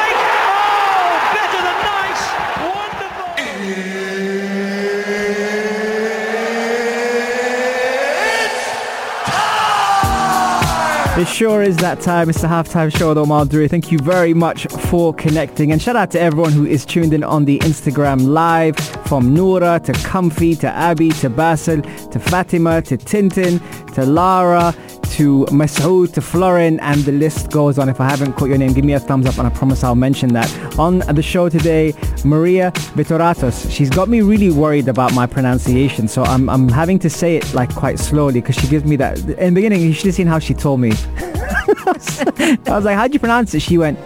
It 11.19 11.27
sure 11.27 11.65
is 11.65 11.77
that 11.79 12.01
time. 12.01 12.31
It's 12.31 12.43
the 12.43 12.47
halftime 12.47 12.97
show 12.97 13.09
with 13.09 13.19
Omar. 13.19 13.45
Thank 13.45 13.91
you 13.91 13.99
very 13.99 14.35
much 14.35 14.69
for 14.89 15.13
connecting. 15.13 15.73
And 15.73 15.83
shout 15.83 15.97
out 15.97 16.13
to 16.13 16.21
everyone 16.21 16.53
who 16.53 16.65
is 16.65 16.85
tuned 16.85 17.13
in 17.13 17.25
on 17.25 17.45
the 17.45 17.59
Instagram 17.59 18.29
live 18.29 18.77
from 19.09 19.35
Noura 19.35 19.81
to 19.81 19.93
Comfy 19.95 20.55
to 20.55 20.69
Abby 20.69 21.09
to 21.11 21.29
Basil 21.29 21.83
to 21.83 22.21
Fatima 22.21 22.83
to 22.83 22.97
Tintin 22.97 23.59
to 23.95 24.07
Lara 24.07 24.73
to 25.19 25.45
Masoud 25.47 26.13
to 26.15 26.21
Florin 26.21 26.79
and 26.79 27.01
the 27.01 27.11
list 27.11 27.51
goes 27.51 27.77
on. 27.77 27.89
If 27.89 28.01
I 28.01 28.09
haven't 28.09 28.35
caught 28.35 28.49
your 28.49 28.57
name, 28.57 28.73
give 28.73 28.85
me 28.85 28.93
a 28.93 29.01
thumbs 29.01 29.27
up 29.27 29.37
and 29.37 29.49
I 29.49 29.51
promise 29.51 29.83
I'll 29.83 29.97
mention 29.97 30.33
that. 30.35 30.79
On 30.79 31.01
the 31.01 31.23
show 31.23 31.49
today, 31.49 31.93
Maria 32.25 32.71
Vitoratos. 32.95 33.69
She's 33.69 33.91
got 33.91 34.09
me 34.09 34.21
really 34.21 34.53
worried 34.53 34.87
about 34.87 35.13
my 35.15 35.27
pronunciation. 35.27 36.07
So 36.07 36.23
I'm, 36.23 36.49
I'm 36.49 36.69
having 36.69 37.01
to 37.01 37.11
say 37.11 37.35
it 37.35 37.53
like 37.53 37.75
quite 37.75 37.99
slowly 37.99 38.41
because 38.41 38.55
she 38.55 38.69
gives 38.69 38.85
me 38.85 38.95
that. 38.95 39.19
In 39.19 39.55
the 39.55 39.59
beginning, 39.61 39.81
you 39.81 39.93
should 39.93 40.07
have 40.07 40.15
seen 40.15 40.29
how 40.29 40.39
she 40.39 40.55
told 40.55 40.79
me. 40.79 40.93
I 41.17 42.63
was 42.69 42.85
like, 42.85 42.97
how'd 42.97 43.13
you 43.13 43.19
pronounce 43.19 43.53
it? 43.55 43.61
She 43.61 43.77
went, 43.77 43.99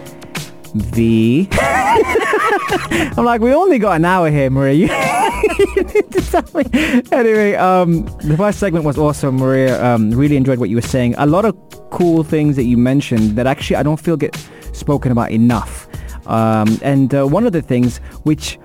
V. 0.73 1.47
I'm 3.15 3.23
like, 3.23 3.39
we 3.39 3.53
only 3.53 3.77
got 3.77 3.97
an 3.97 4.05
hour 4.05 4.31
here, 4.31 4.49
Maria. 4.49 5.12
Anyway, 7.11 7.55
um, 7.55 8.05
the 8.23 8.35
first 8.37 8.59
segment 8.59 8.85
was 8.85 8.97
awesome, 8.97 9.35
Maria. 9.35 9.83
Um, 9.83 10.11
really 10.11 10.35
enjoyed 10.37 10.59
what 10.59 10.69
you 10.69 10.75
were 10.75 10.81
saying. 10.81 11.15
A 11.17 11.25
lot 11.25 11.45
of 11.45 11.55
cool 11.91 12.23
things 12.23 12.55
that 12.55 12.63
you 12.63 12.77
mentioned 12.77 13.35
that 13.37 13.45
actually 13.47 13.75
I 13.75 13.83
don't 13.83 13.99
feel 13.99 14.17
get 14.17 14.35
spoken 14.73 15.11
about 15.11 15.31
enough. 15.31 15.87
Um, 16.27 16.79
and 16.81 17.13
uh, 17.13 17.25
one 17.25 17.45
of 17.45 17.51
the 17.51 17.61
things 17.61 17.97
which 18.23 18.57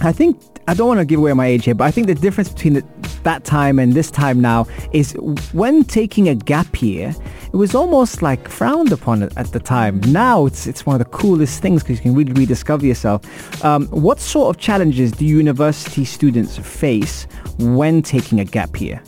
I 0.00 0.12
think 0.12 0.40
I 0.68 0.74
don't 0.74 0.86
want 0.86 1.00
to 1.00 1.04
give 1.04 1.18
away 1.18 1.32
my 1.32 1.46
age 1.46 1.64
here, 1.64 1.74
but 1.74 1.84
I 1.84 1.90
think 1.90 2.06
the 2.06 2.14
difference 2.14 2.50
between 2.50 2.74
the, 2.74 2.84
that 3.24 3.44
time 3.44 3.78
and 3.78 3.94
this 3.94 4.10
time 4.10 4.40
now 4.40 4.66
is 4.92 5.12
when 5.52 5.84
taking 5.84 6.28
a 6.28 6.34
gap 6.34 6.82
year, 6.82 7.14
it 7.46 7.56
was 7.56 7.74
almost 7.74 8.22
like 8.22 8.48
frowned 8.48 8.92
upon 8.92 9.22
at, 9.22 9.52
the 9.52 9.60
time. 9.60 10.00
Mm. 10.00 10.12
Now 10.12 10.46
it's 10.46 10.66
it's 10.66 10.84
one 10.84 10.94
of 10.94 10.98
the 10.98 11.10
coolest 11.16 11.62
things 11.62 11.82
because 11.82 11.98
you 11.98 12.02
can 12.02 12.14
really 12.14 12.32
rediscover 12.32 12.84
yourself. 12.84 13.24
Um, 13.64 13.86
what 13.88 14.20
sort 14.20 14.54
of 14.54 14.60
challenges 14.60 15.12
do 15.12 15.24
university 15.24 16.04
students 16.04 16.58
face 16.58 17.26
when 17.58 18.02
taking 18.02 18.40
a 18.40 18.44
gap 18.44 18.80
year? 18.80 19.02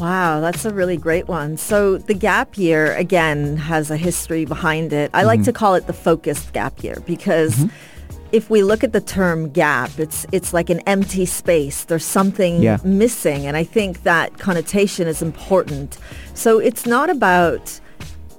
Wow, 0.00 0.40
that's 0.40 0.64
a 0.64 0.72
really 0.72 0.96
great 0.96 1.28
one. 1.28 1.58
So 1.58 1.98
the 1.98 2.14
gap 2.14 2.56
year, 2.56 2.94
again, 2.96 3.58
has 3.58 3.90
a 3.90 3.98
history 3.98 4.46
behind 4.46 4.94
it. 4.94 5.10
I 5.12 5.24
like 5.24 5.40
mm-hmm. 5.40 5.44
to 5.44 5.52
call 5.52 5.74
it 5.74 5.86
the 5.86 5.92
focused 5.92 6.54
gap 6.54 6.82
year 6.82 7.02
because 7.04 7.54
mm-hmm. 7.54 7.89
If 8.32 8.48
we 8.50 8.62
look 8.62 8.84
at 8.84 8.92
the 8.92 9.00
term 9.00 9.50
gap, 9.50 9.90
it's 9.98 10.26
it's 10.32 10.52
like 10.52 10.70
an 10.70 10.80
empty 10.86 11.26
space. 11.26 11.84
There's 11.84 12.04
something 12.04 12.62
Yeah. 12.62 12.78
missing. 12.84 13.46
And 13.46 13.56
I 13.56 13.64
think 13.64 14.02
that 14.04 14.38
connotation 14.38 15.08
is 15.08 15.22
important. 15.22 15.98
So 16.34 16.58
it's 16.58 16.86
not 16.86 17.10
about 17.10 17.80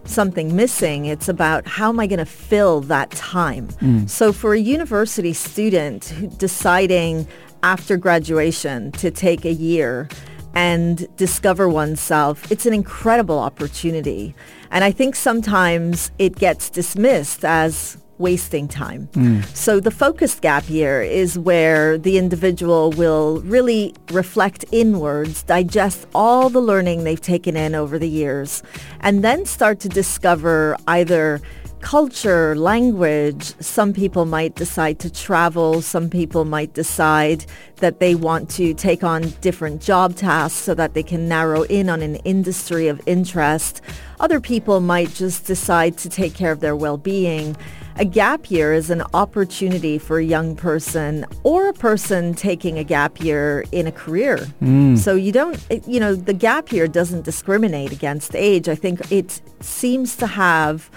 something 0.05 0.55
missing. 0.55 1.05
It's 1.05 1.29
about 1.29 1.67
how 1.67 1.89
am 1.89 1.99
I 1.99 2.07
going 2.07 2.19
to 2.19 2.25
fill 2.25 2.81
that 2.81 3.11
time? 3.11 3.67
Mm. 3.81 4.09
So 4.09 4.33
for 4.33 4.53
a 4.53 4.59
university 4.59 5.33
student 5.33 6.37
deciding 6.37 7.27
after 7.63 7.97
graduation 7.97 8.91
to 8.93 9.11
take 9.11 9.45
a 9.45 9.53
year 9.53 10.09
and 10.55 11.07
discover 11.17 11.69
oneself, 11.69 12.51
it's 12.51 12.65
an 12.65 12.73
incredible 12.73 13.39
opportunity. 13.39 14.33
And 14.71 14.83
I 14.83 14.91
think 14.91 15.15
sometimes 15.15 16.11
it 16.17 16.35
gets 16.35 16.69
dismissed 16.69 17.45
as 17.45 17.97
wasting 18.21 18.67
time. 18.67 19.09
Hmm. 19.13 19.41
So 19.53 19.79
the 19.79 19.91
focused 19.91 20.41
gap 20.41 20.69
year 20.69 21.01
is 21.01 21.37
where 21.37 21.97
the 21.97 22.17
individual 22.17 22.91
will 22.91 23.41
really 23.41 23.93
reflect 24.11 24.63
inwards, 24.71 25.43
digest 25.43 26.07
all 26.15 26.49
the 26.49 26.61
learning 26.61 27.03
they've 27.03 27.19
taken 27.19 27.57
in 27.57 27.75
over 27.75 27.99
the 27.99 28.07
years, 28.07 28.63
and 29.01 29.23
then 29.23 29.45
start 29.45 29.79
to 29.81 29.89
discover 29.89 30.77
either 30.87 31.41
culture, 31.81 32.55
language. 32.55 33.53
Some 33.59 33.91
people 33.93 34.25
might 34.25 34.55
decide 34.55 34.99
to 34.99 35.11
travel. 35.11 35.81
Some 35.81 36.09
people 36.09 36.45
might 36.45 36.73
decide 36.73 37.45
that 37.77 37.99
they 37.99 38.15
want 38.15 38.49
to 38.51 38.73
take 38.73 39.03
on 39.03 39.29
different 39.41 39.81
job 39.81 40.15
tasks 40.15 40.59
so 40.59 40.73
that 40.75 40.93
they 40.93 41.03
can 41.03 41.27
narrow 41.27 41.63
in 41.63 41.89
on 41.89 42.01
an 42.01 42.15
industry 42.17 42.87
of 42.87 43.01
interest. 43.05 43.81
Other 44.19 44.39
people 44.39 44.79
might 44.79 45.09
just 45.09 45.45
decide 45.45 45.97
to 45.97 46.09
take 46.09 46.33
care 46.35 46.51
of 46.51 46.59
their 46.59 46.75
well-being. 46.75 47.57
A 48.01 48.03
gap 48.03 48.49
year 48.49 48.73
is 48.73 48.89
an 48.89 49.03
opportunity 49.13 49.99
for 49.99 50.17
a 50.17 50.23
young 50.23 50.55
person 50.55 51.23
or 51.43 51.69
a 51.69 51.73
person 51.73 52.33
taking 52.33 52.79
a 52.79 52.83
gap 52.83 53.21
year 53.21 53.63
in 53.71 53.85
a 53.85 53.91
career. 53.91 54.37
Mm. 54.59 54.97
So 54.97 55.13
you 55.13 55.31
don't, 55.31 55.63
you 55.85 55.99
know, 55.99 56.15
the 56.15 56.33
gap 56.33 56.71
year 56.71 56.87
doesn't 56.87 57.25
discriminate 57.25 57.91
against 57.91 58.35
age. 58.35 58.67
I 58.67 58.73
think 58.73 59.11
it 59.11 59.39
seems 59.59 60.15
to 60.15 60.25
have 60.25 60.89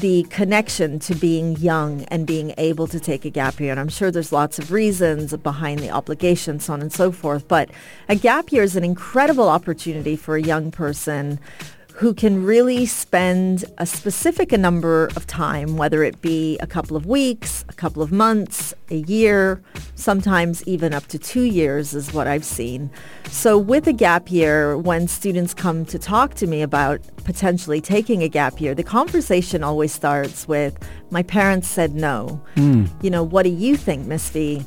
the 0.00 0.24
connection 0.24 0.98
to 0.98 1.14
being 1.14 1.56
young 1.56 2.04
and 2.04 2.26
being 2.26 2.52
able 2.58 2.86
to 2.88 3.00
take 3.00 3.24
a 3.24 3.30
gap 3.30 3.58
year. 3.58 3.70
And 3.70 3.80
I'm 3.80 3.88
sure 3.88 4.10
there's 4.10 4.30
lots 4.30 4.58
of 4.58 4.70
reasons 4.70 5.34
behind 5.38 5.80
the 5.80 5.88
obligation, 5.88 6.60
so 6.60 6.74
on 6.74 6.82
and 6.82 6.92
so 6.92 7.10
forth. 7.10 7.48
But 7.48 7.70
a 8.06 8.16
gap 8.16 8.52
year 8.52 8.64
is 8.64 8.76
an 8.76 8.84
incredible 8.84 9.48
opportunity 9.48 10.14
for 10.14 10.36
a 10.36 10.42
young 10.42 10.70
person 10.70 11.40
who 12.00 12.14
can 12.14 12.42
really 12.42 12.86
spend 12.86 13.62
a 13.76 13.84
specific 13.84 14.52
number 14.52 15.10
of 15.16 15.26
time, 15.26 15.76
whether 15.76 16.02
it 16.02 16.18
be 16.22 16.56
a 16.60 16.66
couple 16.66 16.96
of 16.96 17.04
weeks, 17.04 17.62
a 17.68 17.74
couple 17.74 18.00
of 18.00 18.10
months, 18.10 18.72
a 18.88 18.94
year, 19.00 19.62
sometimes 19.96 20.66
even 20.66 20.94
up 20.94 21.06
to 21.08 21.18
two 21.18 21.42
years 21.42 21.92
is 21.92 22.14
what 22.14 22.26
I've 22.26 22.44
seen. 22.44 22.90
So 23.26 23.58
with 23.58 23.86
a 23.86 23.92
gap 23.92 24.30
year, 24.30 24.78
when 24.78 25.08
students 25.08 25.52
come 25.52 25.84
to 25.84 25.98
talk 25.98 26.32
to 26.36 26.46
me 26.46 26.62
about 26.62 27.02
potentially 27.24 27.82
taking 27.82 28.22
a 28.22 28.28
gap 28.28 28.62
year, 28.62 28.74
the 28.74 28.82
conversation 28.82 29.62
always 29.62 29.92
starts 29.92 30.48
with, 30.48 30.78
my 31.10 31.22
parents 31.22 31.68
said 31.68 31.94
no. 31.94 32.42
Hmm. 32.54 32.86
You 33.02 33.10
know, 33.10 33.22
what 33.22 33.42
do 33.42 33.50
you 33.50 33.76
think, 33.76 34.06
Miss 34.06 34.30
V? 34.30 34.64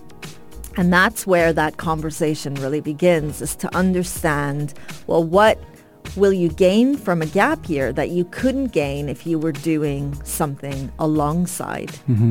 And 0.77 0.93
that's 0.93 1.25
where 1.25 1.51
that 1.51 1.77
conversation 1.77 2.53
really 2.55 2.81
begins, 2.81 3.41
is 3.41 3.55
to 3.55 3.75
understand, 3.75 4.75
well, 5.07 5.23
what 5.23 5.57
will 6.15 6.33
you 6.33 6.49
gain 6.49 6.95
from 6.97 7.21
a 7.21 7.25
gap 7.25 7.67
year 7.69 7.91
that 7.93 8.09
you 8.09 8.25
couldn't 8.25 8.67
gain 8.67 9.09
if 9.09 9.25
you 9.25 9.39
were 9.39 9.51
doing 9.51 10.13
something 10.23 10.91
alongside 10.99 11.89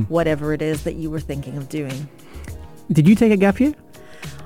whatever 0.09 0.53
it 0.53 0.63
is 0.63 0.85
that 0.85 0.95
you 0.95 1.11
were 1.11 1.21
thinking 1.21 1.57
of 1.57 1.69
doing? 1.69 2.09
Did 2.91 3.09
you 3.09 3.15
take 3.15 3.33
a 3.33 3.37
gap 3.37 3.59
year? 3.61 3.75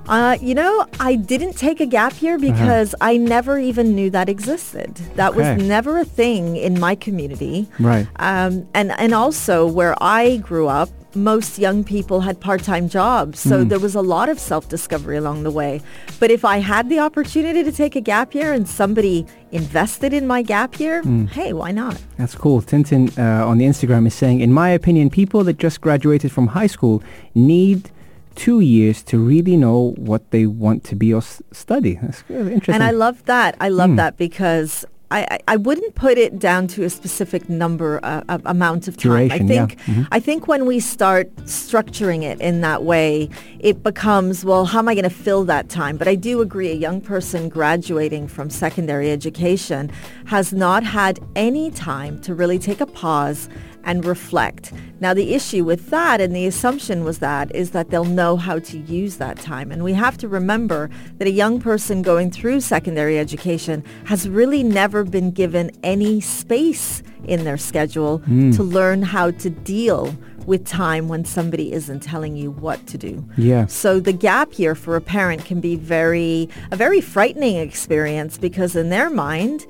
Uh, 0.09 0.39
you 0.41 0.55
know, 0.55 0.87
I 1.01 1.17
didn't 1.17 1.55
take 1.55 1.81
a 1.81 1.87
gap 1.87 2.23
year 2.23 2.39
because 2.39 2.95
I 3.01 3.17
never 3.17 3.59
even 3.59 3.97
knew 3.97 4.09
that 4.11 4.29
existed. 4.29 4.95
That 5.17 5.33
Okay. 5.33 5.55
was 5.57 5.65
never 5.65 5.99
a 5.99 6.05
thing 6.05 6.57
in 6.57 6.79
my 6.79 6.95
community. 6.95 7.67
Right. 7.81 8.07
Um, 8.17 8.69
and, 8.73 8.93
and 8.93 9.13
also 9.13 9.67
where 9.67 9.97
I 10.01 10.37
grew 10.37 10.69
up, 10.69 10.91
most 11.17 11.59
young 11.59 11.83
people 11.83 12.21
had 12.21 12.41
part-time 12.41 12.89
jobs. 12.89 13.41
So 13.41 13.63
hmm. 13.63 13.69
there 13.69 13.79
was 13.79 13.95
a 13.95 14.03
lot 14.03 14.29
of 14.29 14.39
self-discovery 14.39 15.17
along 15.17 15.43
the 15.43 15.51
way. 15.51 15.81
But 16.21 16.31
if 16.31 16.45
I 16.45 16.59
had 16.59 16.89
the 16.89 16.99
opportunity 16.99 17.65
to 17.65 17.73
take 17.73 17.97
a 17.97 18.01
gap 18.01 18.35
year 18.35 18.53
and 18.53 18.69
somebody 18.69 19.27
invested 19.51 20.13
in 20.13 20.27
my 20.27 20.43
gap 20.43 20.79
year, 20.79 21.03
hmm. 21.03 21.27
hey, 21.27 21.53
why 21.53 21.73
not? 21.73 22.01
That's 22.19 22.35
cool. 22.35 22.63
Tintin 22.63 23.17
uh, 23.19 23.47
on 23.47 23.59
the 23.59 23.65
Instagram 23.65 24.07
is 24.07 24.15
saying, 24.15 24.41
in 24.41 24.53
my 24.53 24.71
opinion, 24.71 25.11
people 25.11 25.45
that 25.45 25.59
just 25.59 25.81
graduated 25.81 26.31
from 26.31 26.49
high 26.49 26.67
school 26.67 27.03
need 27.35 27.91
two 28.35 28.61
years 28.61 29.03
to 29.03 29.19
really 29.19 29.57
know 29.57 29.95
what 29.97 30.31
they 30.31 30.47
want 30.47 30.85
to 30.85 30.95
be 30.95 31.13
or 31.13 31.19
s- 31.19 31.43
study. 31.53 31.99
That's 32.03 32.23
really 32.29 32.53
interesting. 32.53 32.75
And 32.75 32.85
I 32.85 32.91
love 32.91 33.25
that. 33.25 33.57
I 33.61 33.71
love 33.71 33.91
hmm. 33.91 33.97
that 33.97 34.17
because 34.19 34.85
I, 35.11 35.39
I, 35.47 35.57
wouldn't 35.57 35.95
put 35.95 36.19
it 36.19 36.39
down 36.39 36.67
to 36.69 36.83
a 36.83 36.91
specific 36.91 37.49
number, 37.49 38.01
uh, 38.03 38.23
uh, 38.29 38.39
amount 38.45 38.89
of 38.89 38.97
time. 38.97 39.29
Duration, 39.29 39.51
I 39.51 39.55
yeah. 39.55 39.67
think 39.67 40.09
I 40.11 40.19
think 40.19 40.49
when 40.49 40.67
we 40.67 40.81
start 40.81 41.33
structuring 41.45 42.25
it 42.25 42.41
in 42.41 42.61
that 42.63 42.83
way, 42.83 43.31
it 43.61 43.85
becomes 43.85 44.45
well, 44.45 44.65
how 44.65 44.81
am 44.81 44.89
I 44.89 44.95
going 44.95 45.05
to 45.05 45.11
fill 45.11 45.45
that 45.45 45.69
time? 45.69 45.97
But 45.97 46.09
I 46.09 46.17
do 46.17 46.41
agree, 46.41 46.71
a 46.71 46.75
young 46.75 47.01
person 47.01 47.49
graduating 47.49 48.27
from 48.27 48.51
secondary 48.51 49.13
education 49.13 49.93
has 50.27 50.53
not 50.53 50.83
had 50.83 51.21
any 51.37 51.71
time 51.71 52.21
to 52.23 52.35
really 52.35 52.59
take 52.59 52.81
a 52.81 52.87
pause 52.87 53.49
and 53.87 54.05
reflect. 54.05 54.73
Now 55.01 55.15
the 55.15 55.35
issue 55.35 55.65
with 55.65 55.89
that 55.91 56.21
and 56.21 56.37
the 56.37 56.47
assumption 56.47 57.05
was 57.05 57.21
that 57.21 57.55
is 57.55 57.71
that 57.71 57.89
they'll 57.89 58.05
know 58.05 58.37
how 58.37 58.59
to 58.59 58.79
use 58.79 59.17
that 59.17 59.39
time. 59.39 59.73
And 59.73 59.83
we 59.83 59.95
have 59.95 60.19
to 60.19 60.29
remember 60.29 60.91
that 61.19 61.29
a 61.29 61.31
young 61.31 61.61
person 61.61 62.03
going 62.03 62.31
through 62.31 62.61
secondary 62.61 63.19
education 63.19 63.85
has 64.05 64.29
really 64.29 64.63
never 64.63 65.05
been 65.05 65.31
given 65.31 65.71
any 65.83 66.21
space 66.21 67.03
in 67.25 67.45
their 67.45 67.57
schedule 67.57 68.19
hmm. 68.19 68.51
to 68.51 68.63
learn 68.63 69.03
how 69.03 69.31
to 69.31 69.49
deal 69.49 70.15
with 70.47 70.65
time 70.65 71.09
when 71.09 71.25
somebody 71.25 71.73
isn't 71.73 72.01
telling 72.01 72.37
you 72.37 72.53
what 72.53 72.87
to 72.87 72.97
do. 72.97 73.25
Yeah. 73.37 73.67
So 73.67 74.01
the 74.01 74.13
gap 74.13 74.59
year 74.59 74.75
for 74.75 74.97
a 74.97 75.01
parent 75.01 75.45
can 75.45 75.61
be 75.61 75.77
very 75.77 76.49
a 76.71 76.77
very 76.77 77.01
frightening 77.01 77.57
experience 77.57 78.39
because 78.39 78.77
in 78.77 78.91
their 78.91 79.11
mind 79.11 79.67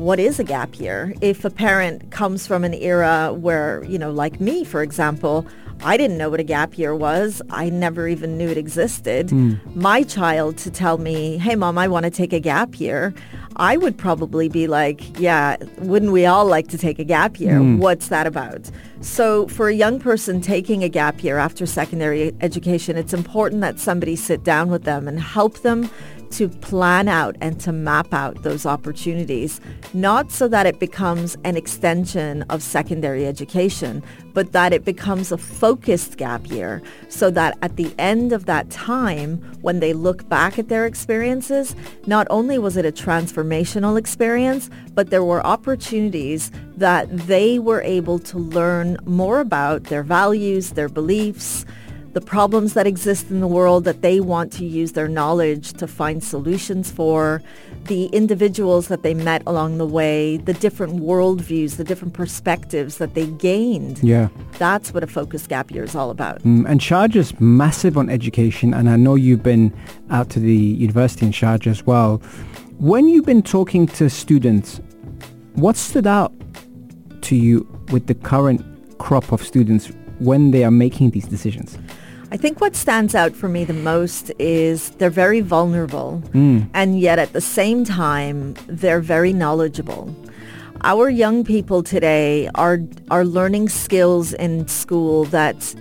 what 0.00 0.18
is 0.18 0.40
a 0.40 0.44
gap 0.44 0.80
year? 0.80 1.14
If 1.20 1.44
a 1.44 1.50
parent 1.50 2.10
comes 2.10 2.46
from 2.46 2.64
an 2.64 2.72
era 2.74 3.34
where, 3.34 3.84
you 3.84 3.98
know, 3.98 4.10
like 4.10 4.40
me, 4.40 4.64
for 4.64 4.82
example, 4.82 5.46
I 5.82 5.96
didn't 5.96 6.18
know 6.18 6.30
what 6.30 6.40
a 6.40 6.44
gap 6.44 6.76
year 6.76 6.94
was. 6.94 7.40
I 7.50 7.70
never 7.70 8.08
even 8.08 8.36
knew 8.36 8.48
it 8.48 8.56
existed. 8.56 9.30
Hmm. 9.30 9.54
My 9.74 10.02
child 10.02 10.58
to 10.58 10.70
tell 10.70 10.98
me, 10.98 11.38
hey, 11.38 11.54
mom, 11.54 11.78
I 11.78 11.88
want 11.88 12.04
to 12.04 12.10
take 12.10 12.32
a 12.32 12.40
gap 12.40 12.80
year. 12.80 13.14
I 13.56 13.76
would 13.76 13.96
probably 13.96 14.48
be 14.48 14.66
like, 14.66 15.18
yeah, 15.18 15.56
wouldn't 15.78 16.12
we 16.12 16.24
all 16.24 16.46
like 16.46 16.68
to 16.68 16.78
take 16.78 16.98
a 16.98 17.04
gap 17.04 17.38
year? 17.38 17.58
Hmm. 17.58 17.78
What's 17.78 18.08
that 18.08 18.26
about? 18.26 18.70
So 19.00 19.48
for 19.48 19.68
a 19.68 19.74
young 19.74 19.98
person 19.98 20.40
taking 20.40 20.82
a 20.82 20.88
gap 20.88 21.22
year 21.22 21.38
after 21.38 21.66
secondary 21.66 22.34
education, 22.40 22.96
it's 22.96 23.14
important 23.14 23.60
that 23.62 23.78
somebody 23.78 24.16
sit 24.16 24.44
down 24.44 24.70
with 24.70 24.84
them 24.84 25.08
and 25.08 25.20
help 25.20 25.60
them 25.60 25.90
to 26.30 26.48
plan 26.48 27.08
out 27.08 27.36
and 27.40 27.60
to 27.60 27.72
map 27.72 28.12
out 28.12 28.42
those 28.42 28.64
opportunities, 28.64 29.60
not 29.92 30.30
so 30.30 30.48
that 30.48 30.66
it 30.66 30.78
becomes 30.78 31.36
an 31.44 31.56
extension 31.56 32.42
of 32.44 32.62
secondary 32.62 33.26
education, 33.26 34.02
but 34.32 34.52
that 34.52 34.72
it 34.72 34.84
becomes 34.84 35.32
a 35.32 35.38
focused 35.38 36.16
gap 36.16 36.48
year 36.48 36.82
so 37.08 37.30
that 37.30 37.58
at 37.62 37.76
the 37.76 37.92
end 37.98 38.32
of 38.32 38.46
that 38.46 38.70
time, 38.70 39.38
when 39.60 39.80
they 39.80 39.92
look 39.92 40.28
back 40.28 40.58
at 40.58 40.68
their 40.68 40.86
experiences, 40.86 41.74
not 42.06 42.26
only 42.30 42.58
was 42.58 42.76
it 42.76 42.86
a 42.86 42.92
transformational 42.92 43.98
experience, 43.98 44.70
but 44.94 45.10
there 45.10 45.24
were 45.24 45.44
opportunities 45.46 46.50
that 46.76 47.08
they 47.26 47.58
were 47.58 47.82
able 47.82 48.18
to 48.18 48.38
learn 48.38 48.96
more 49.04 49.40
about 49.40 49.84
their 49.84 50.02
values, 50.02 50.70
their 50.70 50.88
beliefs, 50.88 51.66
the 52.12 52.20
problems 52.20 52.74
that 52.74 52.86
exist 52.86 53.30
in 53.30 53.40
the 53.40 53.46
world 53.46 53.84
that 53.84 54.02
they 54.02 54.18
want 54.18 54.52
to 54.52 54.64
use 54.64 54.92
their 54.92 55.08
knowledge 55.08 55.72
to 55.74 55.86
find 55.86 56.22
solutions 56.24 56.90
for, 56.90 57.40
the 57.84 58.06
individuals 58.06 58.88
that 58.88 59.02
they 59.02 59.14
met 59.14 59.42
along 59.46 59.78
the 59.78 59.86
way, 59.86 60.36
the 60.38 60.54
different 60.54 61.00
worldviews, 61.00 61.76
the 61.76 61.84
different 61.84 62.14
perspectives 62.14 62.98
that 62.98 63.14
they 63.14 63.26
gained. 63.26 64.02
Yeah. 64.02 64.28
That's 64.58 64.92
what 64.92 65.04
a 65.04 65.06
focus 65.06 65.46
gap 65.46 65.70
year 65.70 65.84
is 65.84 65.94
all 65.94 66.10
about. 66.10 66.42
Mm, 66.42 66.68
and 66.68 66.80
Sharjah's 66.80 67.38
massive 67.40 67.96
on 67.96 68.10
education, 68.10 68.74
and 68.74 68.90
I 68.90 68.96
know 68.96 69.14
you've 69.14 69.42
been 69.42 69.72
out 70.10 70.30
to 70.30 70.40
the 70.40 70.54
university 70.54 71.26
in 71.26 71.32
Sharjah 71.32 71.68
as 71.68 71.86
well. 71.86 72.18
When 72.78 73.08
you've 73.08 73.26
been 73.26 73.42
talking 73.42 73.86
to 73.88 74.10
students, 74.10 74.80
what 75.54 75.76
stood 75.76 76.06
out 76.06 76.32
to 77.22 77.36
you 77.36 77.68
with 77.92 78.06
the 78.06 78.14
current 78.14 78.64
crop 78.98 79.32
of 79.32 79.42
students 79.42 79.92
when 80.18 80.50
they 80.50 80.64
are 80.64 80.70
making 80.70 81.10
these 81.10 81.26
decisions? 81.26 81.78
I 82.32 82.36
think 82.36 82.60
what 82.60 82.76
stands 82.76 83.16
out 83.16 83.34
for 83.34 83.48
me 83.48 83.64
the 83.64 83.72
most 83.72 84.30
is 84.38 84.90
they're 84.90 85.10
very 85.10 85.40
vulnerable 85.40 86.18
hmm. 86.32 86.60
and 86.74 87.00
yet 87.00 87.18
at 87.18 87.32
the 87.32 87.40
same 87.40 87.84
time 87.84 88.54
they're 88.68 89.00
very 89.00 89.32
knowledgeable. 89.32 90.14
Our 90.82 91.10
young 91.10 91.44
people 91.44 91.82
today 91.82 92.48
are 92.54 92.80
are 93.10 93.24
learning 93.24 93.68
skills 93.68 94.32
in 94.32 94.68
school 94.68 95.24
that 95.26 95.74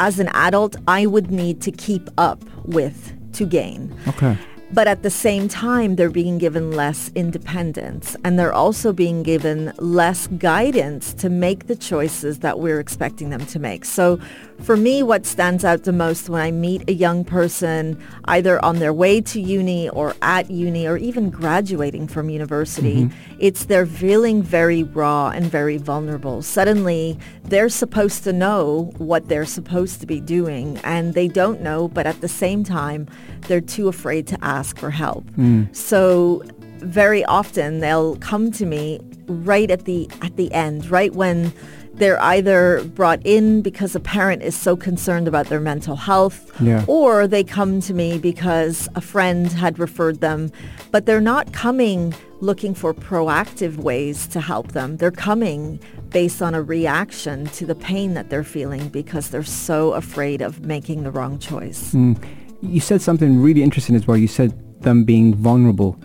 as 0.00 0.18
an 0.18 0.28
adult 0.34 0.74
I 0.88 1.06
would 1.06 1.30
need 1.30 1.60
to 1.62 1.70
keep 1.70 2.10
up 2.18 2.42
with 2.64 3.14
to 3.34 3.46
gain. 3.46 3.94
Okay. 4.08 4.36
But 4.70 4.86
at 4.86 5.02
the 5.02 5.10
same 5.10 5.48
time, 5.48 5.96
they're 5.96 6.10
being 6.10 6.36
given 6.36 6.72
less 6.72 7.10
independence 7.14 8.16
and 8.22 8.38
they're 8.38 8.52
also 8.52 8.92
being 8.92 9.22
given 9.22 9.72
less 9.78 10.26
guidance 10.26 11.14
to 11.14 11.30
make 11.30 11.68
the 11.68 11.76
choices 11.76 12.40
that 12.40 12.58
we're 12.58 12.78
expecting 12.78 13.30
them 13.30 13.46
to 13.46 13.58
make. 13.58 13.86
So 13.86 14.20
for 14.60 14.76
me, 14.76 15.02
what 15.02 15.24
stands 15.24 15.64
out 15.64 15.84
the 15.84 15.92
most 15.92 16.28
when 16.28 16.40
I 16.40 16.50
meet 16.50 16.88
a 16.88 16.92
young 16.92 17.24
person 17.24 18.02
either 18.24 18.62
on 18.64 18.80
their 18.80 18.92
way 18.92 19.20
to 19.20 19.40
uni 19.40 19.88
or 19.88 20.16
at 20.20 20.50
uni 20.50 20.86
or 20.86 20.96
even 20.96 21.30
graduating 21.30 22.08
from 22.08 22.28
university, 22.28 23.04
mm-hmm. 23.04 23.36
it's 23.38 23.66
they're 23.66 23.86
feeling 23.86 24.42
very 24.42 24.82
raw 24.82 25.30
and 25.30 25.46
very 25.46 25.76
vulnerable. 25.76 26.42
Suddenly, 26.42 27.18
they're 27.44 27.68
supposed 27.68 28.24
to 28.24 28.32
know 28.32 28.92
what 28.98 29.28
they're 29.28 29.46
supposed 29.46 30.00
to 30.00 30.06
be 30.06 30.20
doing 30.20 30.78
and 30.84 31.14
they 31.14 31.28
don't 31.28 31.60
know, 31.60 31.88
but 31.88 32.06
at 32.06 32.20
the 32.20 32.28
same 32.28 32.64
time, 32.64 33.06
they're 33.46 33.60
too 33.60 33.88
afraid 33.88 34.26
to 34.26 34.38
ask 34.44 34.76
for 34.76 34.90
help. 34.90 35.24
Mm. 35.32 35.74
So 35.74 36.42
very 36.78 37.24
often 37.24 37.80
they'll 37.80 38.16
come 38.16 38.50
to 38.52 38.66
me 38.66 39.00
right 39.26 39.70
at 39.70 39.84
the 39.84 40.08
at 40.22 40.36
the 40.36 40.52
end, 40.52 40.90
right 40.90 41.14
when 41.14 41.52
they're 41.94 42.22
either 42.22 42.84
brought 42.94 43.20
in 43.26 43.60
because 43.60 43.94
a 43.96 44.00
parent 44.00 44.40
is 44.42 44.56
so 44.56 44.76
concerned 44.76 45.26
about 45.26 45.46
their 45.46 45.58
mental 45.60 45.96
health 45.96 46.48
Yeah. 46.60 46.84
or 46.86 47.26
they 47.26 47.42
come 47.42 47.80
to 47.80 47.92
me 47.92 48.18
because 48.18 48.88
a 48.94 49.00
friend 49.00 49.50
had 49.52 49.80
referred 49.80 50.20
them, 50.20 50.52
but 50.92 51.06
they're 51.06 51.20
not 51.20 51.52
coming 51.52 52.14
looking 52.40 52.72
for 52.72 52.94
proactive 52.94 53.78
ways 53.78 54.28
to 54.28 54.40
help 54.40 54.72
them. 54.72 54.96
They're 54.98 55.10
coming 55.10 55.80
based 56.10 56.40
on 56.40 56.54
a 56.54 56.62
reaction 56.62 57.46
to 57.46 57.66
the 57.66 57.74
pain 57.74 58.14
that 58.14 58.30
they're 58.30 58.44
feeling 58.44 58.88
because 58.90 59.30
they're 59.30 59.42
so 59.42 59.92
afraid 59.94 60.40
of 60.40 60.60
making 60.64 61.02
the 61.02 61.10
wrong 61.10 61.40
choice. 61.40 61.92
Mm. 61.94 62.22
You 62.62 62.78
said 62.80 63.02
something 63.02 63.40
really 63.40 63.62
interesting 63.64 63.96
as 63.96 64.06
well. 64.06 64.16
You 64.16 64.28
said 64.28 64.52
them 64.82 65.02
being 65.04 65.34
vulnerable. 65.34 65.98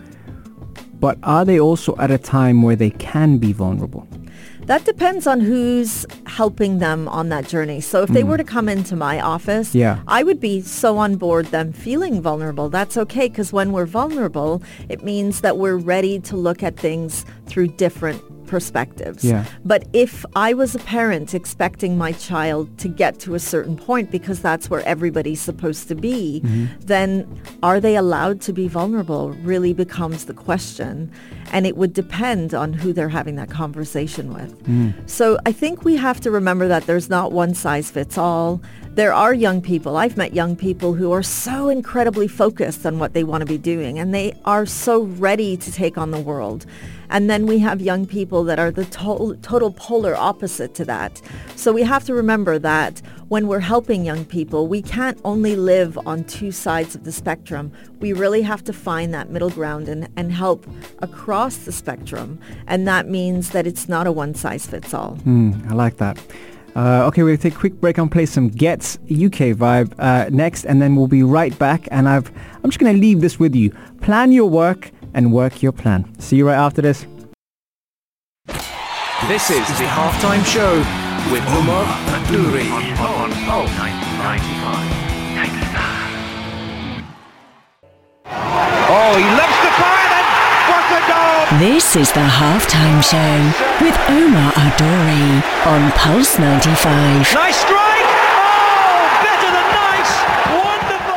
But 1.04 1.18
are 1.22 1.44
they 1.44 1.60
also 1.60 1.94
at 1.98 2.10
a 2.10 2.16
time 2.16 2.62
where 2.62 2.76
they 2.76 2.88
can 2.88 3.36
be 3.36 3.52
vulnerable? 3.52 4.08
That 4.64 4.86
depends 4.86 5.26
on 5.26 5.40
who's 5.40 6.06
helping 6.24 6.78
them 6.78 7.08
on 7.08 7.28
that 7.28 7.46
journey. 7.46 7.82
So 7.82 8.02
if 8.02 8.08
they 8.08 8.24
were 8.24 8.38
to 8.38 8.44
come 8.44 8.70
into 8.70 8.96
my 8.96 9.20
office, 9.20 9.72
Mm. 9.72 9.80
Yeah. 9.80 9.98
I 10.08 10.22
would 10.22 10.40
be 10.40 10.62
so 10.62 10.96
on 10.96 11.16
board 11.16 11.46
them 11.46 11.74
feeling 11.74 12.22
vulnerable. 12.22 12.70
That's 12.70 12.96
okay 12.96 13.28
because 13.28 13.52
when 13.52 13.70
we're 13.72 13.84
vulnerable, 13.84 14.62
it 14.88 15.04
means 15.04 15.42
that 15.42 15.58
we're 15.58 15.76
ready 15.76 16.18
to 16.20 16.36
look 16.36 16.62
at 16.62 16.78
things 16.78 17.26
through 17.44 17.68
different 17.76 18.22
perspectives. 18.54 19.24
Yeah. 19.24 19.46
But 19.64 19.84
if 19.92 20.24
I 20.36 20.54
was 20.54 20.76
a 20.76 20.78
parent 20.78 21.34
expecting 21.34 21.98
my 21.98 22.12
child 22.12 22.78
to 22.78 22.86
get 22.86 23.18
to 23.24 23.34
a 23.34 23.40
certain 23.40 23.76
point 23.76 24.12
because 24.12 24.40
that's 24.40 24.70
where 24.70 24.80
everybody's 24.86 25.40
supposed 25.40 25.88
to 25.88 25.96
be, 25.96 26.40
mm-hmm. 26.44 26.66
then 26.78 27.26
are 27.64 27.80
they 27.80 27.96
allowed 27.96 28.40
to 28.42 28.52
be 28.52 28.68
vulnerable 28.68 29.30
really 29.42 29.74
becomes 29.74 30.26
the 30.26 30.34
question. 30.34 31.10
And 31.52 31.66
it 31.66 31.76
would 31.76 31.94
depend 31.94 32.54
on 32.54 32.72
who 32.72 32.92
they're 32.92 33.08
having 33.08 33.34
that 33.34 33.50
conversation 33.50 34.32
with. 34.32 34.52
Mm. 34.68 34.94
So 35.10 35.36
I 35.44 35.50
think 35.50 35.84
we 35.84 35.96
have 35.96 36.20
to 36.20 36.30
remember 36.30 36.68
that 36.68 36.86
there's 36.86 37.10
not 37.10 37.32
one 37.32 37.54
size 37.54 37.90
fits 37.90 38.16
all. 38.16 38.62
There 38.94 39.12
are 39.12 39.34
young 39.34 39.60
people. 39.60 39.96
I've 39.96 40.16
met 40.16 40.34
young 40.34 40.54
people 40.54 40.94
who 40.94 41.10
are 41.10 41.22
so 41.22 41.68
incredibly 41.68 42.28
focused 42.28 42.86
on 42.86 43.00
what 43.00 43.12
they 43.12 43.24
want 43.24 43.40
to 43.40 43.46
be 43.46 43.58
doing 43.58 43.98
and 43.98 44.14
they 44.14 44.34
are 44.44 44.66
so 44.66 45.02
ready 45.02 45.56
to 45.56 45.72
take 45.72 45.98
on 45.98 46.12
the 46.12 46.20
world. 46.20 46.64
And 47.10 47.28
then 47.28 47.46
we 47.46 47.58
have 47.58 47.80
young 47.80 48.06
people 48.06 48.44
that 48.44 48.60
are 48.60 48.70
the 48.70 48.84
to- 48.84 49.36
total 49.42 49.72
polar 49.72 50.14
opposite 50.14 50.76
to 50.76 50.84
that. 50.84 51.20
So 51.56 51.72
we 51.72 51.82
have 51.82 52.04
to 52.04 52.14
remember 52.14 52.56
that 52.60 53.02
when 53.26 53.48
we're 53.48 53.58
helping 53.58 54.04
young 54.04 54.24
people, 54.24 54.68
we 54.68 54.80
can't 54.80 55.20
only 55.24 55.56
live 55.56 55.98
on 56.06 56.22
two 56.22 56.52
sides 56.52 56.94
of 56.94 57.02
the 57.02 57.10
spectrum. 57.10 57.72
We 57.98 58.12
really 58.12 58.42
have 58.42 58.62
to 58.62 58.72
find 58.72 59.12
that 59.12 59.28
middle 59.28 59.50
ground 59.50 59.88
and, 59.88 60.08
and 60.16 60.30
help 60.30 60.68
across 61.00 61.56
the 61.56 61.72
spectrum. 61.72 62.38
And 62.68 62.86
that 62.86 63.08
means 63.08 63.50
that 63.50 63.66
it's 63.66 63.88
not 63.88 64.06
a 64.06 64.12
one 64.12 64.34
size 64.34 64.66
fits 64.66 64.94
all. 64.94 65.18
Mm, 65.24 65.68
I 65.68 65.74
like 65.74 65.96
that. 65.96 66.16
Uh, 66.74 67.06
okay, 67.06 67.22
we'll 67.22 67.36
take 67.36 67.54
a 67.54 67.58
quick 67.58 67.80
break 67.80 67.98
and 67.98 68.10
play 68.10 68.26
some 68.26 68.48
Gets 68.48 68.96
UK 69.04 69.54
vibe 69.54 69.94
uh, 69.98 70.28
next, 70.30 70.64
and 70.64 70.82
then 70.82 70.96
we'll 70.96 71.06
be 71.06 71.22
right 71.22 71.56
back. 71.58 71.86
And 71.90 72.08
I've, 72.08 72.30
I'm 72.62 72.70
just 72.70 72.78
going 72.78 72.94
to 72.94 73.00
leave 73.00 73.20
this 73.20 73.38
with 73.38 73.54
you. 73.54 73.70
Plan 74.00 74.32
your 74.32 74.48
work 74.50 74.90
and 75.14 75.32
work 75.32 75.62
your 75.62 75.72
plan. 75.72 76.04
See 76.18 76.36
you 76.36 76.48
right 76.48 76.56
after 76.56 76.82
this. 76.82 77.06
This 79.28 79.48
is 79.50 79.66
the 79.78 79.86
halftime 79.88 80.44
show 80.44 80.76
with 81.32 81.42
Umar 81.48 81.84
Adouri. 82.12 82.68
On 82.70 83.30
Pulse 83.46 83.70
95. 83.78 85.04
95. 85.34 85.84
Oh, 88.86 89.16
he 89.16 89.24
loves 89.24 89.58
the 89.64 89.72
fire 89.80 90.08
then. 90.12 90.26
What 90.68 90.84
a 90.92 91.00
goal! 91.08 91.43
This 91.58 91.94
is 91.94 92.10
the 92.10 92.18
halftime 92.18 93.00
show 93.00 93.52
with 93.84 93.96
Omar 94.08 94.52
Adori 94.54 95.40
on 95.66 95.92
Pulse 95.92 96.36
95. 96.36 97.32
Nice 97.32 97.56
strike! 97.56 98.08
Oh, 98.42 99.20
better 99.22 99.50
than 99.54 99.68
nice! 99.70 100.12
Wonderful! 100.50 101.14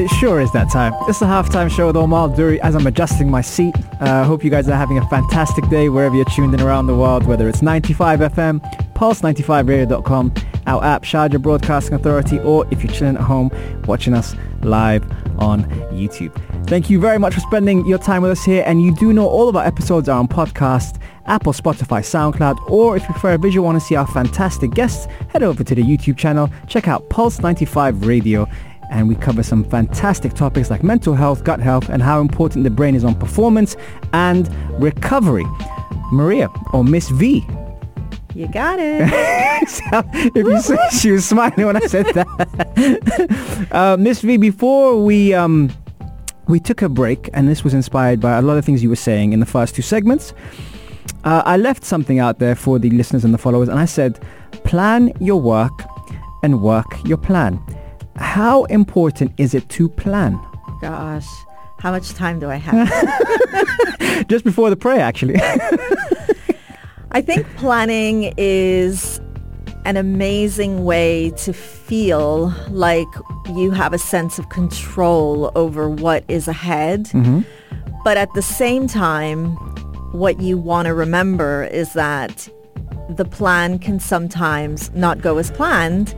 It 0.00 0.08
sure 0.20 0.40
is 0.40 0.52
that 0.52 0.70
time. 0.70 0.92
It's 1.08 1.18
the 1.18 1.26
halftime 1.26 1.68
show 1.68 1.88
with 1.88 1.96
Omar 1.96 2.28
Duri 2.28 2.60
as 2.60 2.76
I'm 2.76 2.86
adjusting 2.86 3.28
my 3.28 3.40
seat. 3.40 3.74
I 4.00 4.20
uh, 4.20 4.24
hope 4.24 4.44
you 4.44 4.50
guys 4.50 4.68
are 4.68 4.76
having 4.76 4.98
a 4.98 5.08
fantastic 5.08 5.68
day 5.68 5.88
wherever 5.88 6.14
you're 6.14 6.24
tuned 6.26 6.54
in 6.54 6.60
around 6.60 6.86
the 6.86 6.94
world, 6.94 7.26
whether 7.26 7.48
it's 7.48 7.60
95 7.60 8.20
FM, 8.20 8.83
pulse95radio.com, 8.94 10.34
our 10.66 10.82
app, 10.84 11.02
Sharjah 11.02 11.40
Broadcasting 11.40 11.94
Authority, 11.94 12.38
or 12.40 12.66
if 12.70 12.82
you're 12.82 12.92
chilling 12.92 13.16
at 13.16 13.22
home 13.22 13.50
watching 13.86 14.14
us 14.14 14.34
live 14.62 15.04
on 15.38 15.64
YouTube. 15.90 16.32
Thank 16.66 16.88
you 16.88 16.98
very 17.00 17.18
much 17.18 17.34
for 17.34 17.40
spending 17.40 17.86
your 17.86 17.98
time 17.98 18.22
with 18.22 18.30
us 18.30 18.44
here. 18.44 18.62
And 18.66 18.82
you 18.82 18.94
do 18.94 19.12
know 19.12 19.28
all 19.28 19.48
of 19.48 19.56
our 19.56 19.64
episodes 19.64 20.08
are 20.08 20.18
on 20.18 20.28
podcast, 20.28 20.98
Apple, 21.26 21.52
Spotify, 21.52 22.00
SoundCloud, 22.00 22.70
or 22.70 22.96
if 22.96 23.02
you 23.02 23.10
prefer 23.10 23.34
a 23.34 23.38
visual, 23.38 23.64
want 23.64 23.80
to 23.80 23.84
see 23.84 23.96
our 23.96 24.06
fantastic 24.06 24.70
guests, 24.70 25.06
head 25.28 25.42
over 25.42 25.62
to 25.64 25.74
the 25.74 25.82
YouTube 25.82 26.16
channel, 26.16 26.50
check 26.66 26.88
out 26.88 27.08
Pulse 27.10 27.40
95 27.40 28.06
Radio 28.06 28.46
and 28.90 29.08
we 29.08 29.14
cover 29.16 29.42
some 29.42 29.64
fantastic 29.64 30.34
topics 30.34 30.70
like 30.70 30.82
mental 30.82 31.14
health, 31.14 31.42
gut 31.42 31.58
health, 31.58 31.88
and 31.88 32.02
how 32.02 32.20
important 32.20 32.64
the 32.64 32.70
brain 32.70 32.94
is 32.94 33.04
on 33.04 33.14
performance 33.14 33.76
and 34.12 34.48
recovery. 34.80 35.44
Maria, 36.12 36.48
or 36.72 36.84
Miss 36.84 37.08
V. 37.10 37.44
You 38.34 38.48
got 38.48 38.78
it. 38.80 39.02
if 40.34 40.68
you 40.68 40.98
she 40.98 41.12
was 41.12 41.24
smiling 41.24 41.66
when 41.66 41.76
I 41.76 41.86
said 41.86 42.06
that. 42.06 43.68
uh, 43.72 43.96
Miss 43.96 44.22
V, 44.22 44.36
before 44.36 45.02
we 45.02 45.32
um, 45.32 45.70
we 46.48 46.58
took 46.58 46.82
a 46.82 46.88
break, 46.88 47.30
and 47.32 47.48
this 47.48 47.62
was 47.62 47.74
inspired 47.74 48.20
by 48.20 48.36
a 48.36 48.42
lot 48.42 48.58
of 48.58 48.64
things 48.64 48.82
you 48.82 48.88
were 48.88 48.96
saying 48.96 49.32
in 49.32 49.40
the 49.40 49.46
first 49.46 49.74
two 49.74 49.82
segments. 49.82 50.34
Uh, 51.22 51.42
I 51.46 51.56
left 51.56 51.84
something 51.84 52.18
out 52.18 52.38
there 52.38 52.54
for 52.54 52.78
the 52.78 52.90
listeners 52.90 53.24
and 53.24 53.32
the 53.32 53.38
followers, 53.38 53.68
and 53.68 53.78
I 53.78 53.86
said, 53.86 54.20
plan 54.64 55.12
your 55.20 55.40
work 55.40 55.72
and 56.42 56.60
work 56.60 56.86
your 57.04 57.16
plan. 57.16 57.58
How 58.16 58.64
important 58.64 59.32
is 59.38 59.54
it 59.54 59.68
to 59.70 59.88
plan? 59.88 60.38
Gosh, 60.82 61.26
how 61.78 61.92
much 61.92 62.10
time 62.10 62.38
do 62.40 62.50
I 62.50 62.56
have? 62.56 64.28
Just 64.28 64.44
before 64.44 64.70
the 64.70 64.76
prayer, 64.76 65.00
actually. 65.00 65.36
I 67.14 67.22
think 67.22 67.46
planning 67.56 68.34
is 68.36 69.20
an 69.84 69.96
amazing 69.96 70.84
way 70.84 71.30
to 71.36 71.52
feel 71.52 72.48
like 72.70 73.06
you 73.54 73.70
have 73.70 73.92
a 73.92 73.98
sense 73.98 74.38
of 74.38 74.48
control 74.48 75.52
over 75.54 75.88
what 75.88 76.24
is 76.26 76.48
ahead. 76.48 77.04
Mm-hmm. 77.06 77.40
But 78.02 78.16
at 78.16 78.32
the 78.34 78.42
same 78.42 78.88
time, 78.88 79.52
what 80.12 80.40
you 80.40 80.58
want 80.58 80.86
to 80.86 80.94
remember 80.94 81.64
is 81.64 81.92
that 81.92 82.48
the 83.08 83.24
plan 83.24 83.78
can 83.78 84.00
sometimes 84.00 84.90
not 84.92 85.20
go 85.20 85.38
as 85.38 85.50
planned. 85.50 86.14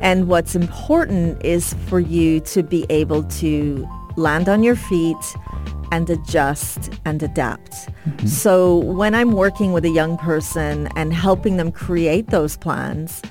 And 0.00 0.26
what's 0.26 0.56
important 0.56 1.44
is 1.44 1.74
for 1.86 2.00
you 2.00 2.40
to 2.40 2.62
be 2.62 2.84
able 2.90 3.22
to 3.24 3.88
land 4.16 4.48
on 4.48 4.62
your 4.62 4.76
feet 4.76 5.16
and 5.92 6.08
adjust 6.10 6.90
and 7.04 7.22
adapt. 7.22 7.70
Mm-hmm. 7.70 8.26
So 8.26 8.78
when 8.78 9.14
I'm 9.14 9.32
working 9.32 9.72
with 9.72 9.84
a 9.84 9.90
young 9.90 10.16
person 10.16 10.88
and 10.96 11.12
helping 11.12 11.58
them 11.58 11.70
create 11.70 12.28
those 12.28 12.56
plans, 12.56 13.22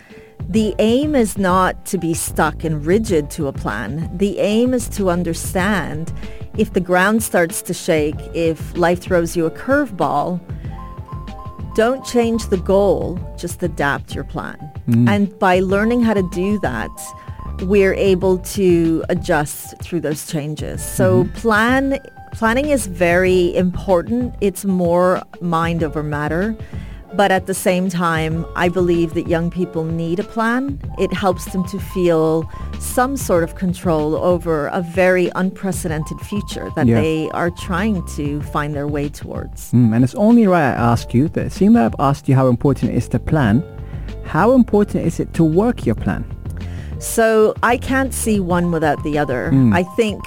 the 0.47 0.75
aim 0.79 1.15
is 1.15 1.37
not 1.37 1.85
to 1.87 1.97
be 1.97 2.13
stuck 2.13 2.63
and 2.63 2.85
rigid 2.85 3.31
to 3.31 3.47
a 3.47 3.53
plan. 3.53 4.09
The 4.15 4.37
aim 4.39 4.73
is 4.73 4.87
to 4.89 5.09
understand 5.09 6.13
if 6.57 6.73
the 6.73 6.79
ground 6.79 7.23
starts 7.23 7.61
to 7.63 7.73
shake, 7.73 8.19
if 8.33 8.77
life 8.77 9.01
throws 9.01 9.35
you 9.35 9.45
a 9.45 9.51
curveball, 9.51 10.39
don't 11.73 12.05
change 12.05 12.47
the 12.47 12.57
goal, 12.57 13.17
just 13.37 13.63
adapt 13.63 14.13
your 14.13 14.25
plan. 14.25 14.57
Mm. 14.87 15.09
And 15.09 15.39
by 15.39 15.61
learning 15.61 16.03
how 16.03 16.13
to 16.13 16.29
do 16.29 16.59
that, 16.59 16.91
we're 17.61 17.93
able 17.93 18.39
to 18.39 19.03
adjust 19.09 19.81
through 19.81 20.01
those 20.01 20.27
changes. 20.29 20.83
So 20.83 21.23
mm-hmm. 21.23 21.33
plan 21.33 21.99
planning 22.31 22.69
is 22.69 22.87
very 22.87 23.55
important. 23.55 24.33
It's 24.41 24.65
more 24.65 25.21
mind 25.41 25.83
over 25.83 26.03
matter. 26.03 26.55
But 27.13 27.29
at 27.29 27.45
the 27.45 27.53
same 27.53 27.89
time, 27.89 28.45
I 28.55 28.69
believe 28.69 29.15
that 29.15 29.27
young 29.27 29.51
people 29.51 29.83
need 29.83 30.17
a 30.19 30.23
plan. 30.23 30.79
It 30.97 31.11
helps 31.11 31.43
them 31.51 31.65
to 31.65 31.77
feel 31.77 32.49
some 32.79 33.17
sort 33.17 33.43
of 33.43 33.55
control 33.55 34.15
over 34.15 34.67
a 34.67 34.81
very 34.81 35.29
unprecedented 35.35 36.17
future 36.21 36.69
that 36.77 36.87
Yeah. 36.87 37.01
they 37.01 37.29
are 37.31 37.49
trying 37.51 38.01
to 38.15 38.41
find 38.53 38.73
their 38.73 38.87
way 38.87 39.09
towards. 39.09 39.73
Mm, 39.73 39.93
and 39.93 40.05
it's 40.05 40.15
only 40.15 40.47
right 40.47 40.69
I 40.71 40.91
ask 40.93 41.13
you 41.13 41.27
that 41.29 41.51
seeing 41.51 41.73
that 41.73 41.83
I've 41.83 41.99
asked 41.99 42.29
you 42.29 42.35
how 42.35 42.47
important 42.47 42.91
it 42.93 42.95
is 42.95 43.09
to 43.09 43.19
plan, 43.19 43.61
how 44.23 44.53
important 44.53 45.05
is 45.05 45.19
it 45.19 45.33
to 45.33 45.43
work 45.43 45.85
your 45.85 45.95
plan? 45.95 46.23
So 46.99 47.55
I 47.61 47.75
can't 47.75 48.13
see 48.13 48.39
one 48.39 48.71
without 48.71 49.03
the 49.03 49.17
other. 49.17 49.51
I 49.73 49.83
think 49.97 50.23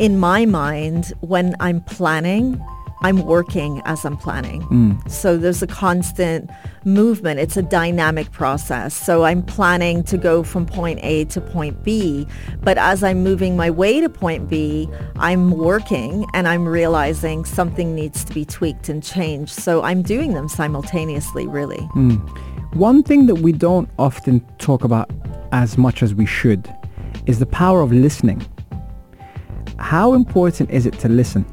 in 0.00 0.18
my 0.18 0.46
mind, 0.46 1.12
when 1.20 1.54
I'm 1.60 1.82
planning, 1.82 2.58
I'm 3.02 3.18
working 3.26 3.82
as 3.84 4.04
I'm 4.06 4.16
planning. 4.16 4.62
Hmm. 4.62 4.92
So 5.08 5.36
there's 5.36 5.62
a 5.62 5.66
constant 5.66 6.50
movement. 6.86 7.38
It's 7.38 7.58
a 7.58 7.62
dynamic 7.62 8.32
process. 8.32 8.94
So 8.94 9.24
I'm 9.24 9.42
planning 9.42 10.02
to 10.04 10.16
go 10.16 10.42
from 10.42 10.64
point 10.64 11.00
A 11.02 11.26
to 11.26 11.40
point 11.42 11.84
B. 11.84 12.26
But 12.62 12.78
as 12.78 13.02
I'm 13.02 13.22
moving 13.22 13.58
my 13.58 13.70
way 13.70 14.00
to 14.00 14.08
point 14.08 14.48
B, 14.48 14.88
I'm 15.16 15.50
working 15.50 16.26
and 16.32 16.48
I'm 16.48 16.66
realizing 16.66 17.44
something 17.44 17.94
needs 17.94 18.24
to 18.24 18.32
be 18.32 18.46
tweaked 18.46 18.88
and 18.88 19.02
changed. 19.02 19.52
So 19.52 19.82
I'm 19.82 20.00
doing 20.00 20.32
them 20.32 20.48
simultaneously, 20.48 21.46
really. 21.46 21.82
Hmm. 21.92 22.16
One 22.72 23.02
thing 23.02 23.26
that 23.26 23.36
we 23.36 23.52
don't 23.52 23.88
often 23.98 24.40
talk 24.56 24.82
about 24.82 25.10
as 25.52 25.76
much 25.76 26.02
as 26.02 26.14
we 26.14 26.24
should 26.24 26.74
is 27.26 27.38
the 27.38 27.46
power 27.46 27.82
of 27.82 27.92
listening. 27.92 28.46
How 29.80 30.12
important 30.14 30.70
is 30.70 30.86
it 30.86 30.98
to 31.00 31.08
listen? 31.08 31.44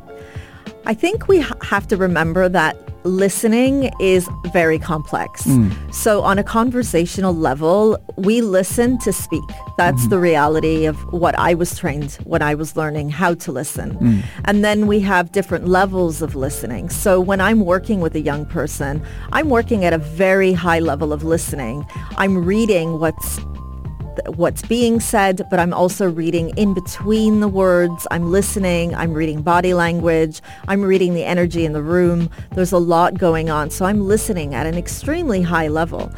I 0.86 0.94
think 0.94 1.28
we 1.28 1.44
have 1.64 1.88
to 1.88 1.98
remember 1.98 2.48
that 2.48 2.78
listening 3.04 3.92
is 4.00 4.30
very 4.54 4.78
complex. 4.80 5.44
Mm. 5.44 5.94
So 5.94 6.22
on 6.22 6.38
a 6.40 6.44
conversational 6.44 7.34
level, 7.34 7.98
we 8.16 8.42
listen 8.42 8.98
to 9.00 9.14
speak. 9.14 9.44
That's 9.78 10.02
mm-hmm. 10.02 10.10
the 10.10 10.20
reality 10.20 10.86
of 10.86 10.98
what 11.14 11.36
I 11.38 11.54
was 11.54 11.78
trained 11.78 12.14
when 12.24 12.42
I 12.42 12.56
was 12.56 12.76
learning 12.76 13.10
how 13.10 13.34
to 13.36 13.52
listen. 13.52 13.98
Mm. 13.98 14.24
And 14.46 14.64
then 14.64 14.88
we 14.88 15.00
have 15.02 15.32
different 15.32 15.68
levels 15.68 16.22
of 16.22 16.36
listening. 16.36 16.90
So 16.90 17.20
when 17.20 17.42
I'm 17.42 17.62
working 17.62 18.02
with 18.02 18.16
a 18.16 18.22
young 18.22 18.46
person, 18.46 19.02
I'm 19.32 19.50
working 19.50 19.86
at 19.86 19.94
a 19.94 19.98
very 19.98 20.54
high 20.54 20.80
level 20.80 21.14
of 21.14 21.24
listening. 21.24 21.86
I'm 22.18 22.46
reading 22.46 23.00
what's 23.00 23.40
what's 24.36 24.62
being 24.62 25.00
said, 25.00 25.42
but 25.50 25.60
I'm 25.60 25.74
also 25.74 26.10
reading 26.10 26.50
in 26.58 26.74
between 26.74 27.40
the 27.40 27.48
words. 27.48 28.08
I'm 28.12 28.32
listening. 28.32 28.96
I'm 28.96 29.14
reading 29.14 29.42
body 29.42 29.74
language. 29.74 30.42
I'm 30.68 30.82
reading 30.82 31.14
the 31.14 31.24
energy 31.24 31.66
in 31.66 31.74
the 31.74 31.82
room. 31.82 32.30
There's 32.54 32.72
a 32.72 32.78
lot 32.78 33.18
going 33.18 33.50
on. 33.50 33.70
So 33.70 33.86
I'm 33.86 34.08
listening 34.08 34.54
at 34.56 34.66
an 34.66 34.76
extremely 34.76 35.42
high 35.42 35.68
level. 35.68 36.12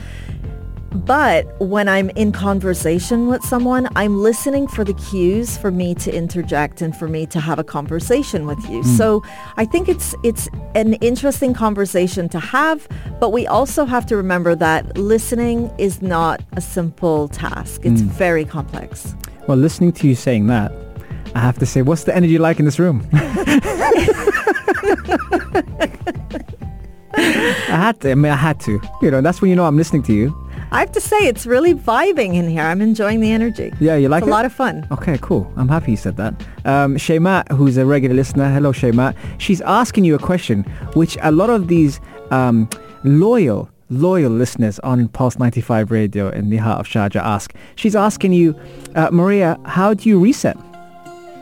But 0.92 1.46
when 1.60 1.88
I'm 1.88 2.10
in 2.12 2.32
conversation 2.32 3.28
with 3.28 3.44
someone, 3.44 3.88
I'm 3.96 4.18
listening 4.22 4.68
for 4.68 4.84
the 4.84 4.94
cues 4.94 5.58
for 5.58 5.72
me 5.72 5.94
to 5.96 6.12
interject 6.12 6.82
and 6.82 6.96
for 6.96 7.08
me 7.08 7.26
to 7.28 7.40
have 7.40 7.60
a 7.60 7.64
conversation 7.64 8.46
with 8.46 8.60
you. 8.70 8.82
Hmm. 8.82 8.96
So 8.98 9.24
I 9.58 9.66
think 9.66 9.88
it's 9.88 10.16
it's 10.24 10.50
an 10.76 10.94
interesting 10.96 11.54
conversation 11.54 12.30
to 12.30 12.40
have, 12.40 12.88
but 13.20 13.32
we 13.32 13.46
also 13.46 13.86
have 13.86 14.06
to 14.08 14.18
remember 14.18 14.56
that 14.56 14.98
listening 14.98 15.72
is 15.78 16.02
not 16.02 16.42
a 16.54 16.62
simple 16.62 17.28
task. 17.28 17.82
It's 17.86 18.02
hmm. 18.02 18.08
very 18.08 18.46
complex. 18.46 19.16
Well, 19.48 19.58
listening 19.58 19.92
to 19.94 20.08
you 20.08 20.16
saying 20.16 20.48
that, 20.48 20.72
I 21.36 21.40
have 21.40 21.60
to 21.60 21.66
say, 21.66 21.82
what's 21.82 22.04
the 22.04 22.16
energy 22.16 22.38
like 22.38 22.60
in 22.60 22.66
this 22.66 22.80
room? 22.80 23.08
I 27.14 27.78
had 27.78 28.00
to. 28.02 28.12
I 28.12 28.16
mean, 28.16 28.32
I 28.32 28.36
had 28.36 28.60
to. 28.62 28.80
You 29.02 29.12
know, 29.12 29.22
that's 29.22 29.42
when 29.42 29.50
you 29.50 29.56
know 29.56 29.66
I'm 29.66 29.78
listening 29.78 30.04
to 30.04 30.14
you. 30.14 30.49
I 30.72 30.80
have 30.80 30.92
to 30.92 31.02
say 31.02 31.18
it's 31.18 31.48
really 31.48 31.74
vibing 31.74 32.36
in 32.36 32.48
here. 32.48 32.62
I'm 32.62 32.82
enjoying 32.82 33.22
the 33.22 33.32
energy. 33.32 33.74
Yeah, 33.80 33.96
you 33.96 34.08
like 34.08 34.22
it's 34.22 34.28
it? 34.28 34.32
a 34.32 34.34
lot 34.34 34.46
of 34.46 34.54
fun. 34.54 34.88
Okay, 34.92 35.18
cool. 35.22 35.52
I'm 35.58 35.68
happy 35.68 35.92
you 35.92 35.98
said 35.98 36.16
that. 36.18 36.34
Um, 36.66 36.96
Shaymat, 36.96 37.52
who's 37.52 37.78
a 37.78 37.86
regular 37.86 38.16
listener, 38.16 38.52
hello 38.52 38.72
Shaymat, 38.72 39.16
she's 39.40 39.62
asking 39.62 40.06
you 40.06 40.14
a 40.16 40.20
question 40.20 40.64
which 40.94 41.18
a 41.24 41.32
lot 41.32 41.50
of 41.50 41.68
these 41.70 42.00
um, 42.30 42.70
loyal, 43.04 43.70
loyal 43.90 44.32
listeners 44.32 44.78
on 44.80 45.08
Pulse 45.08 45.40
95 45.40 45.90
Radio 45.90 46.30
in 46.30 46.50
the 46.52 46.58
heart 46.58 46.80
of 46.80 46.88
Sharjah 46.88 47.22
ask. 47.22 47.56
She's 47.76 47.96
asking 47.96 48.34
you, 48.34 48.56
uh, 48.96 49.10
Maria, 49.12 49.60
how 49.66 49.96
do 49.96 50.08
you 50.08 50.20
reset? 50.20 50.58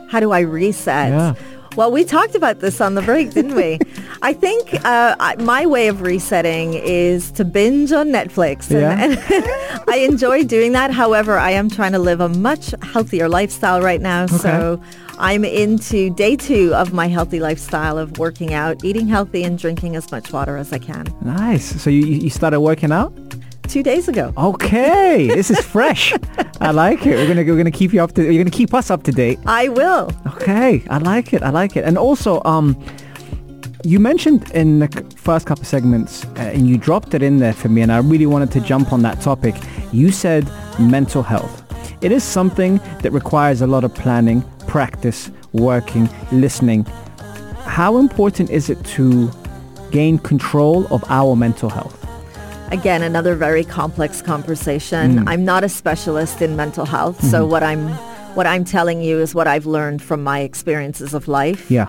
How 0.08 0.20
do 0.20 0.32
I 0.32 0.40
reset? 0.40 1.10
Yeah. 1.10 1.34
Well, 1.76 1.92
we 1.92 2.04
talked 2.04 2.34
about 2.34 2.60
this 2.60 2.80
on 2.80 2.94
the 2.94 3.02
break, 3.02 3.30
didn't 3.32 3.54
we? 3.54 3.78
I 4.22 4.32
think 4.32 4.74
uh, 4.84 5.14
I- 5.20 5.36
my 5.36 5.64
way 5.66 5.88
of 5.88 6.00
resetting 6.02 6.74
is 6.74 7.30
to 7.32 7.44
binge 7.44 7.92
on 7.92 8.08
Netflix. 8.08 8.70
And, 8.70 8.80
Yeah. 8.80 9.04
and 9.04 9.82
I 9.88 9.98
enjoy 9.98 10.44
doing 10.44 10.72
that. 10.72 10.90
However, 10.90 11.38
I 11.38 11.50
am 11.52 11.70
trying 11.70 11.92
to 11.92 11.98
live 12.00 12.20
a 12.20 12.28
much 12.28 12.74
healthier 12.82 13.28
lifestyle 13.28 13.80
right 13.80 14.00
now. 14.00 14.26
So 14.26 14.80
I'm 15.18 15.44
into 15.44 16.10
day 16.14 16.34
two 16.36 16.74
of 16.74 16.92
my 16.92 17.06
healthy 17.06 17.38
lifestyle 17.38 17.96
of 17.96 18.18
working 18.18 18.54
out, 18.54 18.84
eating 18.84 19.06
healthy, 19.06 19.44
and 19.44 19.56
drinking 19.58 19.94
as 19.94 20.10
much 20.10 20.32
water 20.32 20.56
as 20.56 20.72
I 20.72 20.78
can. 20.78 21.06
Nice. 21.22 21.80
So 21.80 21.90
you, 21.90 22.04
you 22.04 22.30
started 22.30 22.60
working 22.60 22.90
out? 22.90 23.12
Two 23.68 23.82
days 23.82 24.08
ago. 24.08 24.32
Okay, 24.38 25.26
this 25.26 25.50
is 25.50 25.60
fresh. 25.60 26.14
I 26.60 26.70
like 26.70 27.04
it. 27.04 27.16
We're 27.16 27.28
gonna 27.28 27.44
we're 27.44 27.58
gonna 27.58 27.70
keep 27.70 27.92
you 27.92 28.02
up 28.02 28.12
to. 28.12 28.22
You're 28.22 28.42
gonna 28.42 28.50
keep 28.50 28.72
us 28.72 28.90
up 28.90 29.02
to 29.02 29.12
date. 29.12 29.38
I 29.44 29.68
will. 29.68 30.10
Okay, 30.26 30.82
I 30.88 30.96
like 30.96 31.34
it. 31.34 31.42
I 31.42 31.50
like 31.50 31.76
it. 31.76 31.84
And 31.84 31.98
also, 31.98 32.42
um, 32.44 32.82
you 33.84 34.00
mentioned 34.00 34.50
in 34.52 34.78
the 34.78 34.88
first 35.16 35.46
couple 35.46 35.62
of 35.62 35.68
segments, 35.68 36.24
uh, 36.24 36.52
and 36.54 36.66
you 36.66 36.78
dropped 36.78 37.12
it 37.12 37.22
in 37.22 37.38
there 37.38 37.52
for 37.52 37.68
me, 37.68 37.82
and 37.82 37.92
I 37.92 37.98
really 37.98 38.24
wanted 38.24 38.50
to 38.52 38.60
jump 38.60 38.90
on 38.90 39.02
that 39.02 39.20
topic. 39.20 39.54
You 39.92 40.12
said 40.12 40.50
mental 40.80 41.22
health. 41.22 41.62
It 42.02 42.10
is 42.10 42.24
something 42.24 42.80
that 43.02 43.12
requires 43.12 43.60
a 43.60 43.66
lot 43.66 43.84
of 43.84 43.94
planning, 43.94 44.42
practice, 44.66 45.30
working, 45.52 46.08
listening. 46.32 46.84
How 47.64 47.98
important 47.98 48.48
is 48.48 48.70
it 48.70 48.82
to 48.96 49.30
gain 49.90 50.18
control 50.18 50.86
of 50.92 51.04
our 51.10 51.36
mental 51.36 51.68
health? 51.68 51.97
Again, 52.70 53.02
another 53.02 53.34
very 53.34 53.64
complex 53.64 54.20
conversation. 54.20 55.20
Mm. 55.20 55.24
I'm 55.28 55.44
not 55.44 55.64
a 55.64 55.68
specialist 55.68 56.42
in 56.42 56.54
mental 56.56 56.84
health, 56.84 57.22
so 57.22 57.42
Mm-hmm. 57.42 57.50
what 57.50 57.62
I'm 57.62 57.88
what 58.34 58.46
I'm 58.46 58.64
telling 58.64 59.02
you 59.02 59.18
is 59.18 59.34
what 59.34 59.48
I've 59.48 59.66
learned 59.66 60.00
from 60.02 60.22
my 60.22 60.40
experiences 60.40 61.14
of 61.14 61.26
life. 61.28 61.68
Yeah. 61.70 61.88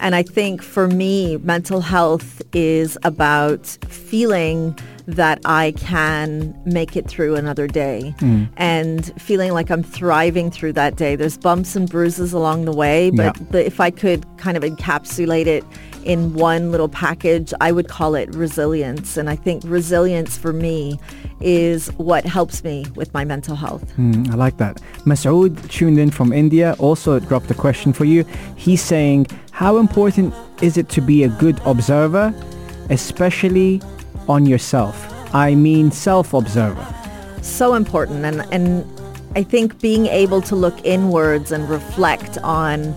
And 0.00 0.14
I 0.14 0.22
think 0.22 0.62
for 0.62 0.86
me, 0.86 1.38
mental 1.38 1.80
health 1.80 2.40
is 2.52 2.96
about 3.02 3.66
feeling 3.88 4.78
that 5.08 5.40
I 5.44 5.72
can 5.76 6.54
make 6.66 6.94
it 6.94 7.08
through 7.08 7.34
another 7.34 7.66
day 7.66 8.14
Mm. 8.18 8.48
and 8.58 9.12
feeling 9.20 9.52
like 9.52 9.70
I'm 9.70 9.82
thriving 9.82 10.50
through 10.52 10.74
that 10.74 10.96
day. 10.96 11.16
There's 11.16 11.38
bumps 11.38 11.74
and 11.74 11.88
bruises 11.88 12.32
along 12.32 12.66
the 12.66 12.72
way, 12.72 13.10
but 13.10 13.36
Yeah. 13.36 13.46
the, 13.50 13.66
if 13.66 13.80
I 13.80 13.90
could 13.90 14.24
kind 14.36 14.56
of 14.56 14.62
encapsulate 14.62 15.46
it 15.46 15.64
in 16.04 16.34
one 16.34 16.70
little 16.70 16.88
package, 16.88 17.52
I 17.60 17.72
would 17.72 17.88
call 17.88 18.14
it 18.14 18.34
resilience. 18.34 19.16
And 19.16 19.28
I 19.28 19.36
think 19.36 19.62
resilience 19.66 20.36
for 20.36 20.52
me 20.52 20.98
is 21.40 21.88
what 21.98 22.24
helps 22.24 22.64
me 22.64 22.86
with 22.94 23.12
my 23.14 23.24
mental 23.24 23.56
health. 23.56 23.84
Mm, 23.96 24.30
I 24.30 24.34
like 24.34 24.56
that. 24.58 24.80
Masood 25.04 25.68
tuned 25.70 25.98
in 25.98 26.10
from 26.10 26.32
India 26.32 26.74
also 26.78 27.18
dropped 27.20 27.50
a 27.50 27.54
question 27.54 27.92
for 27.92 28.04
you. 28.04 28.24
He's 28.56 28.82
saying, 28.82 29.26
how 29.50 29.78
important 29.78 30.34
is 30.62 30.76
it 30.76 30.88
to 30.90 31.00
be 31.00 31.24
a 31.24 31.28
good 31.28 31.60
observer, 31.64 32.34
especially 32.90 33.80
on 34.28 34.46
yourself? 34.46 35.14
I 35.34 35.54
mean 35.54 35.90
self-observer. 35.90 36.86
so 37.42 37.74
important 37.74 38.24
and 38.24 38.40
and 38.50 38.84
I 39.36 39.42
think 39.42 39.80
being 39.80 40.06
able 40.06 40.40
to 40.42 40.56
look 40.56 40.76
inwards 40.84 41.52
and 41.52 41.68
reflect 41.68 42.38
on 42.38 42.94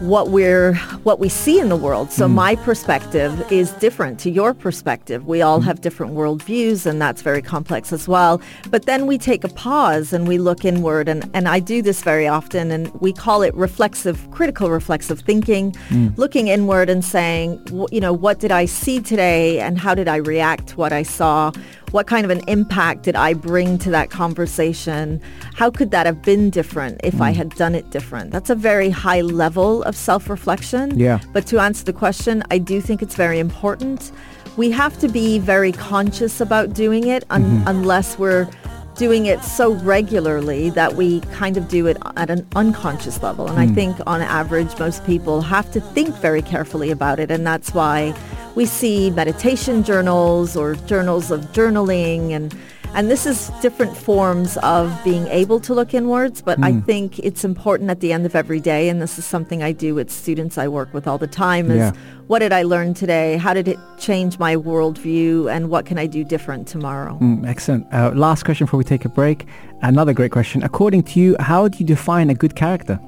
what 0.00 0.30
we're 0.30 0.74
what 1.02 1.18
we 1.18 1.28
see 1.28 1.60
in 1.60 1.68
the 1.68 1.76
world. 1.76 2.10
So 2.10 2.26
mm. 2.26 2.32
my 2.32 2.56
perspective 2.56 3.52
is 3.52 3.72
different 3.72 4.18
to 4.20 4.30
your 4.30 4.54
perspective. 4.54 5.26
We 5.26 5.42
all 5.42 5.60
mm. 5.60 5.64
have 5.64 5.82
different 5.82 6.14
worldviews 6.14 6.86
and 6.86 7.00
that's 7.00 7.20
very 7.20 7.42
complex 7.42 7.92
as 7.92 8.08
well. 8.08 8.40
But 8.70 8.86
then 8.86 9.06
we 9.06 9.18
take 9.18 9.44
a 9.44 9.48
pause 9.48 10.12
and 10.12 10.26
we 10.26 10.38
look 10.38 10.64
inward 10.64 11.08
and, 11.08 11.28
and 11.34 11.46
I 11.46 11.60
do 11.60 11.82
this 11.82 12.02
very 12.02 12.26
often 12.26 12.70
and 12.70 12.90
we 13.00 13.12
call 13.12 13.42
it 13.42 13.54
reflexive, 13.54 14.30
critical 14.30 14.70
reflexive 14.70 15.20
thinking, 15.20 15.72
mm. 15.90 16.16
looking 16.16 16.48
inward 16.48 16.88
and 16.88 17.04
saying, 17.04 17.60
you 17.90 18.00
know, 18.00 18.12
what 18.12 18.40
did 18.40 18.52
I 18.52 18.64
see 18.64 19.00
today 19.00 19.60
and 19.60 19.78
how 19.78 19.94
did 19.94 20.08
I 20.08 20.16
react 20.16 20.68
to 20.68 20.76
what 20.76 20.92
I 20.92 21.02
saw? 21.02 21.52
What 21.90 22.06
kind 22.06 22.24
of 22.24 22.30
an 22.30 22.42
impact 22.46 23.02
did 23.02 23.16
I 23.16 23.34
bring 23.34 23.76
to 23.78 23.90
that 23.90 24.10
conversation? 24.10 25.20
How 25.54 25.70
could 25.70 25.90
that 25.90 26.06
have 26.06 26.22
been 26.22 26.48
different 26.50 27.00
if 27.02 27.20
I 27.20 27.32
mm. 27.32 27.36
had 27.36 27.50
done 27.56 27.74
it 27.74 27.90
different? 27.90 28.30
That's 28.30 28.48
a 28.48 28.54
very 28.54 28.90
high 28.90 29.22
level 29.22 29.82
of 29.82 29.96
self-reflection. 29.96 30.98
Yeah. 30.98 31.18
But 31.32 31.46
to 31.48 31.58
answer 31.58 31.84
the 31.84 31.92
question, 31.92 32.44
I 32.50 32.58
do 32.58 32.80
think 32.80 33.02
it's 33.02 33.16
very 33.16 33.40
important. 33.40 34.12
We 34.56 34.70
have 34.70 34.98
to 35.00 35.08
be 35.08 35.40
very 35.40 35.72
conscious 35.72 36.40
about 36.40 36.74
doing 36.74 37.08
it 37.08 37.24
un- 37.30 37.42
mm-hmm. 37.42 37.68
unless 37.68 38.18
we're 38.18 38.48
doing 39.00 39.24
it 39.24 39.42
so 39.42 39.72
regularly 39.76 40.68
that 40.68 40.94
we 40.94 41.20
kind 41.32 41.56
of 41.56 41.66
do 41.68 41.86
it 41.86 41.96
at 42.16 42.28
an 42.28 42.46
unconscious 42.54 43.22
level. 43.22 43.48
And 43.48 43.58
I 43.58 43.66
hmm. 43.66 43.74
think 43.74 43.96
on 44.06 44.20
average, 44.20 44.78
most 44.78 45.06
people 45.06 45.40
have 45.40 45.72
to 45.72 45.80
think 45.80 46.14
very 46.16 46.42
carefully 46.42 46.90
about 46.90 47.18
it. 47.18 47.30
And 47.30 47.46
that's 47.46 47.72
why 47.72 48.14
we 48.54 48.66
see 48.66 49.08
meditation 49.08 49.84
journals 49.84 50.54
or 50.54 50.74
journals 50.74 51.30
of 51.30 51.40
journaling 51.54 52.32
and 52.32 52.54
and 52.94 53.10
this 53.10 53.24
is 53.26 53.50
different 53.62 53.96
forms 53.96 54.56
of 54.58 54.92
being 55.04 55.26
able 55.28 55.60
to 55.60 55.72
look 55.74 55.94
inwards, 55.94 56.42
but 56.42 56.62
I 56.62 56.72
think 56.80 57.18
it's 57.20 57.44
important 57.44 57.88
at 57.90 58.00
the 58.00 58.12
end 58.12 58.26
of 58.26 58.34
every 58.34 58.60
day, 58.60 58.88
and 58.88 59.00
this 59.00 59.18
is 59.18 59.24
something 59.24 59.62
I 59.62 59.72
do 59.72 59.94
with 59.94 60.10
students 60.10 60.58
I 60.58 60.66
work 60.68 60.92
with 60.92 61.06
all 61.06 61.16
the 61.18 61.26
time, 61.28 61.70
is 61.70 61.76
Yeah. 61.78 61.92
what 62.26 62.40
did 62.40 62.52
I 62.52 62.62
learn 62.62 62.94
today? 62.94 63.36
How 63.36 63.54
did 63.54 63.68
it 63.68 63.78
change 63.98 64.38
my 64.38 64.56
worldview? 64.56 65.50
And 65.54 65.70
what 65.70 65.86
can 65.86 65.98
I 65.98 66.06
do 66.06 66.24
different 66.24 66.66
tomorrow? 66.66 67.16
Mm, 67.20 67.46
excellent. 67.46 67.86
Uh, 67.92 68.10
last 68.14 68.44
question 68.44 68.66
before 68.66 68.78
we 68.78 68.84
take 68.84 69.04
a 69.04 69.08
break. 69.08 69.46
Another 69.82 70.12
great 70.12 70.32
question. 70.32 70.62
According 70.62 71.04
to 71.04 71.20
you, 71.20 71.36
how 71.38 71.68
do 71.68 71.78
you 71.78 71.86
define 71.86 72.28
a 72.28 72.34
good 72.34 72.54
character? 72.56 72.98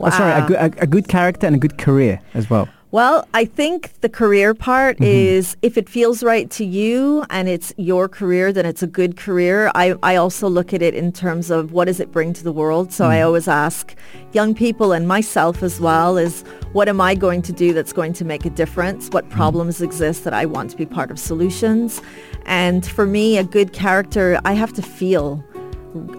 Oh, 0.00 0.10
sorry, 0.10 0.32
a 0.32 0.40
Wow. 0.40 0.46
good, 0.48 0.56
a, 0.56 0.82
a 0.82 0.86
good 0.86 1.06
character 1.08 1.46
and 1.46 1.54
a 1.54 1.58
good 1.58 1.78
career 1.78 2.18
as 2.34 2.50
well. 2.50 2.66
Well, 2.92 3.26
I 3.32 3.46
think 3.46 3.98
the 4.02 4.10
career 4.10 4.52
part 4.52 4.96
mm-hmm. 4.96 5.04
is 5.04 5.56
if 5.62 5.78
it 5.78 5.88
feels 5.88 6.22
right 6.22 6.50
to 6.50 6.62
you 6.62 7.24
and 7.30 7.48
it's 7.48 7.72
your 7.78 8.06
career, 8.06 8.52
then 8.52 8.66
it's 8.66 8.82
a 8.82 8.86
good 8.86 9.16
career. 9.16 9.72
I, 9.74 9.94
I 10.02 10.16
also 10.16 10.46
look 10.46 10.74
at 10.74 10.82
it 10.82 10.94
in 10.94 11.10
terms 11.10 11.50
of 11.50 11.72
what 11.72 11.86
does 11.86 12.00
it 12.00 12.12
bring 12.12 12.34
to 12.34 12.44
the 12.44 12.52
world. 12.52 12.92
So 12.92 13.06
I 13.06 13.16
mm. 13.16 13.24
always 13.24 13.48
ask 13.48 13.96
young 14.32 14.54
people 14.54 14.92
and 14.92 15.08
myself 15.08 15.62
as 15.62 15.80
well 15.80 16.18
is 16.18 16.42
what 16.72 16.86
am 16.86 17.00
I 17.00 17.14
going 17.14 17.40
to 17.42 17.52
do 17.52 17.72
that's 17.72 17.94
going 17.94 18.12
to 18.12 18.26
make 18.26 18.44
a 18.44 18.50
difference? 18.50 19.08
What 19.08 19.26
mm. 19.26 19.30
problems 19.30 19.80
exist 19.80 20.24
that 20.24 20.34
I 20.34 20.44
want 20.44 20.68
to 20.72 20.76
be 20.76 20.84
part 20.84 21.10
of 21.10 21.18
solutions? 21.18 22.02
And 22.44 22.84
for 22.84 23.06
me, 23.06 23.38
a 23.38 23.44
good 23.44 23.72
character, 23.72 24.38
I 24.44 24.52
have 24.52 24.74
to 24.74 24.82
feel 24.82 25.42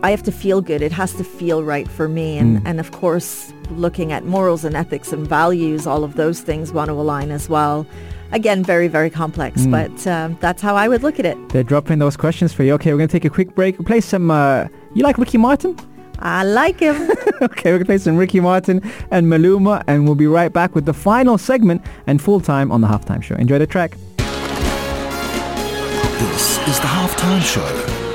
I 0.04 0.12
have 0.12 0.24
to 0.24 0.32
feel 0.32 0.62
good. 0.62 0.82
It 0.82 0.92
has 0.92 1.14
to 1.14 1.24
feel 1.24 1.64
right 1.64 1.88
for 1.88 2.08
me. 2.08 2.38
And, 2.38 2.66
and 2.68 2.80
of 2.80 2.92
course, 2.92 3.54
looking 3.72 4.12
at 4.12 4.26
morals 4.26 4.64
and 4.64 4.76
ethics 4.76 5.12
and 5.12 5.28
values, 5.28 5.88
all 5.88 6.04
of 6.04 6.16
those 6.16 6.42
things 6.42 6.72
want 6.72 6.90
to 6.90 6.94
align 6.94 7.32
as 7.32 7.50
well. 7.50 7.88
Again, 8.32 8.64
very, 8.64 8.88
very 8.88 9.10
complex, 9.12 9.68
but 9.68 10.08
um, 10.08 10.38
that's 10.42 10.62
how 10.62 10.76
I 10.76 10.88
would 10.88 11.04
look 11.04 11.20
at 11.20 11.26
it. 11.26 11.38
They're 11.50 11.64
dropping 11.64 12.00
those 12.00 12.18
questions 12.18 12.52
for 12.52 12.64
you. 12.64 12.74
Okay, 12.74 12.92
we're 12.92 12.98
going 12.98 13.08
to 13.08 13.12
take 13.12 13.26
a 13.26 13.30
quick 13.30 13.54
break. 13.54 13.78
We'll 13.78 13.86
play 13.86 14.02
some... 14.02 14.32
Uh, 14.32 14.68
you 14.96 15.04
like 15.04 15.18
Ricky 15.18 15.38
Martin? 15.38 15.78
I 16.20 16.44
like 16.44 16.80
him. 16.80 16.96
okay, 17.42 17.72
we're 17.72 17.78
going 17.78 17.80
to 17.80 17.86
play 17.86 17.98
some 18.00 18.18
Ricky 18.18 18.40
Martin 18.40 18.82
and 19.12 19.28
Maluma, 19.28 19.84
and 19.88 20.06
we'll 20.06 20.16
be 20.16 20.28
right 20.28 20.52
back 20.52 20.74
with 20.74 20.86
the 20.86 20.94
final 20.94 21.38
segment 21.38 21.84
and 22.08 22.22
full 22.22 22.40
time 22.40 22.72
on 22.72 22.82
the 22.82 22.88
halftime 22.88 23.22
show. 23.22 23.36
Enjoy 23.36 23.60
the 23.60 23.68
track. 23.68 23.98
This 26.18 26.58
is 26.68 26.80
the 26.80 26.88
halftime 26.88 27.42
show 27.42 28.03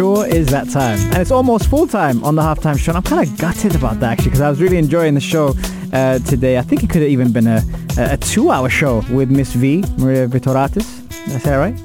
Sure 0.00 0.26
is 0.26 0.46
that 0.46 0.66
time. 0.70 0.98
And 1.12 1.18
it's 1.18 1.30
almost 1.30 1.68
full 1.68 1.86
time 1.86 2.24
on 2.24 2.34
the 2.34 2.40
halftime 2.40 2.78
show. 2.78 2.90
And 2.92 2.96
I'm 2.96 3.02
kind 3.02 3.22
of 3.22 3.36
gutted 3.36 3.74
about 3.74 4.00
that 4.00 4.12
actually 4.12 4.30
because 4.30 4.40
I 4.40 4.48
was 4.48 4.58
really 4.58 4.78
enjoying 4.78 5.12
the 5.12 5.20
show 5.20 5.52
uh, 5.92 6.18
today. 6.20 6.56
I 6.56 6.62
think 6.62 6.82
it 6.82 6.88
could 6.88 7.02
have 7.02 7.10
even 7.10 7.32
been 7.32 7.46
a, 7.46 7.60
a, 7.98 8.16
two 8.16 8.50
hour 8.50 8.70
show 8.70 9.02
with 9.10 9.30
Miss 9.30 9.52
V, 9.52 9.84
Maria 9.98 10.26
Vitoratis. 10.26 10.88
Did 11.26 11.34
I 11.34 11.38
say 11.38 11.50
that 11.50 11.56
right? 11.56 11.76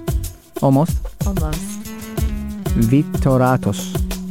Almost. 0.62 0.96
Almost. 1.28 1.60
Vitoratos. 2.92 3.82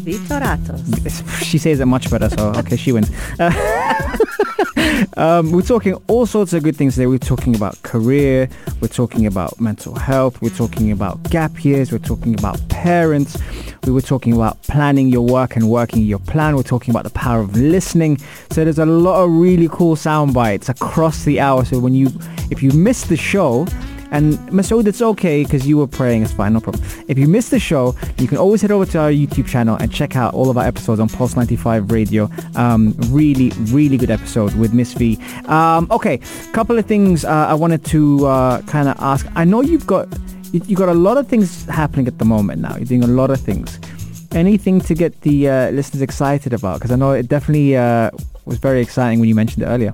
Vitoratos. 0.09 1.45
She 1.45 1.59
says 1.59 1.79
it 1.81 1.85
much 1.85 2.11
better, 2.11 2.31
so 2.31 2.53
okay, 2.61 2.77
she 2.77 2.91
wins. 2.93 3.11
Uh, 3.39 3.51
um, 5.17 5.53
we're 5.53 5.63
talking 5.63 5.95
all 6.07 6.27
sorts 6.27 6.53
of 6.53 6.63
good 6.63 6.77
things 6.77 6.95
today. 6.95 7.07
We're 7.07 7.19
talking 7.19 7.55
about 7.55 7.83
career, 7.83 8.49
we're 8.81 8.89
talking 8.89 9.27
about 9.27 9.61
mental 9.61 9.95
health, 9.95 10.41
we're 10.43 10.51
talking 10.51 10.93
about 10.93 11.23
gap 11.31 11.65
years, 11.65 11.93
we're 11.93 11.99
talking 11.99 12.35
about 12.35 12.61
parents, 12.69 13.37
we 13.85 13.93
were 13.93 14.01
talking 14.01 14.33
about 14.33 14.63
planning 14.63 15.09
your 15.09 15.27
work 15.27 15.57
and 15.57 15.69
working 15.69 16.03
your 16.03 16.19
plan. 16.19 16.57
We're 16.57 16.63
talking 16.63 16.91
about 16.91 17.05
the 17.05 17.11
power 17.11 17.41
of 17.41 17.55
listening. 17.57 18.19
So 18.51 18.65
there's 18.65 18.79
a 18.79 18.87
lot 18.87 19.23
of 19.23 19.31
really 19.31 19.69
cool 19.69 19.97
sound 19.97 20.33
bites 20.33 20.69
across 20.69 21.25
the 21.25 21.41
hour. 21.41 21.65
So 21.65 21.79
when 21.79 21.95
you, 21.95 22.09
if 22.51 22.63
you 22.63 22.71
miss 22.71 23.05
the 23.05 23.17
show, 23.17 23.67
and 24.15 24.35
Masood, 24.51 24.87
it's 24.87 25.03
okay 25.03 25.43
because 25.43 25.67
you 25.67 25.77
were 25.77 25.89
praying. 25.89 26.23
It's 26.23 26.33
fine, 26.33 26.53
no 26.53 26.61
problem. 26.61 26.85
If 27.09 27.19
you 27.19 27.27
missed 27.27 27.51
the 27.51 27.59
show, 27.59 27.97
you 28.17 28.29
can 28.29 28.39
always 28.39 28.63
head 28.63 28.71
over 28.71 28.87
to 28.87 28.99
our 29.01 29.11
YouTube 29.11 29.49
channel 29.49 29.77
and 29.77 29.93
check 29.93 30.15
out 30.15 30.35
all 30.35 30.51
of 30.51 30.57
our 30.57 30.65
episodes 30.65 31.01
on 31.01 31.09
Pulse 31.09 31.35
95 31.35 31.91
Radio. 31.91 32.31
Um, 32.55 32.95
really, 33.09 33.51
really 33.73 33.97
good 33.97 34.13
episode 34.13 34.55
with 34.55 34.73
Miss 34.73 34.95
V. 34.95 35.19
Um, 35.47 35.89
okay, 35.91 36.19
couple 36.53 36.79
of 36.79 36.87
things 36.87 37.25
uh, 37.25 37.47
I 37.49 37.55
wanted 37.55 37.85
to 37.87 38.25
uh, 38.27 38.63
kind 38.63 38.89
of 38.89 38.97
ask. 39.01 39.27
I 39.35 39.45
know 39.45 39.63
you've 39.63 39.87
got 39.87 40.07
you, 40.53 40.77
got 40.77 40.89
a 40.89 40.95
lot 40.95 41.17
of 41.17 41.27
things 41.27 41.65
happening 41.65 42.07
at 42.07 42.19
the 42.19 42.25
moment 42.25 42.61
now. 42.61 42.77
You're 42.77 42.85
doing 42.85 43.03
a 43.03 43.09
lot 43.09 43.31
of 43.31 43.41
things. 43.41 43.81
Anything 44.31 44.81
to 44.83 44.95
get 44.95 45.21
the 45.23 45.49
uh, 45.49 45.71
listeners 45.71 46.03
excited 46.03 46.53
about? 46.53 46.75
Because 46.75 46.93
I 46.93 46.97
know 46.97 47.11
it 47.11 47.27
definitely 47.29 47.77
uh, 47.77 48.13
was 48.45 48.59
very 48.59 48.81
exciting 48.81 49.19
when 49.19 49.29
you 49.29 49.35
mentioned 49.35 49.65
it 49.65 49.67
earlier. 49.67 49.93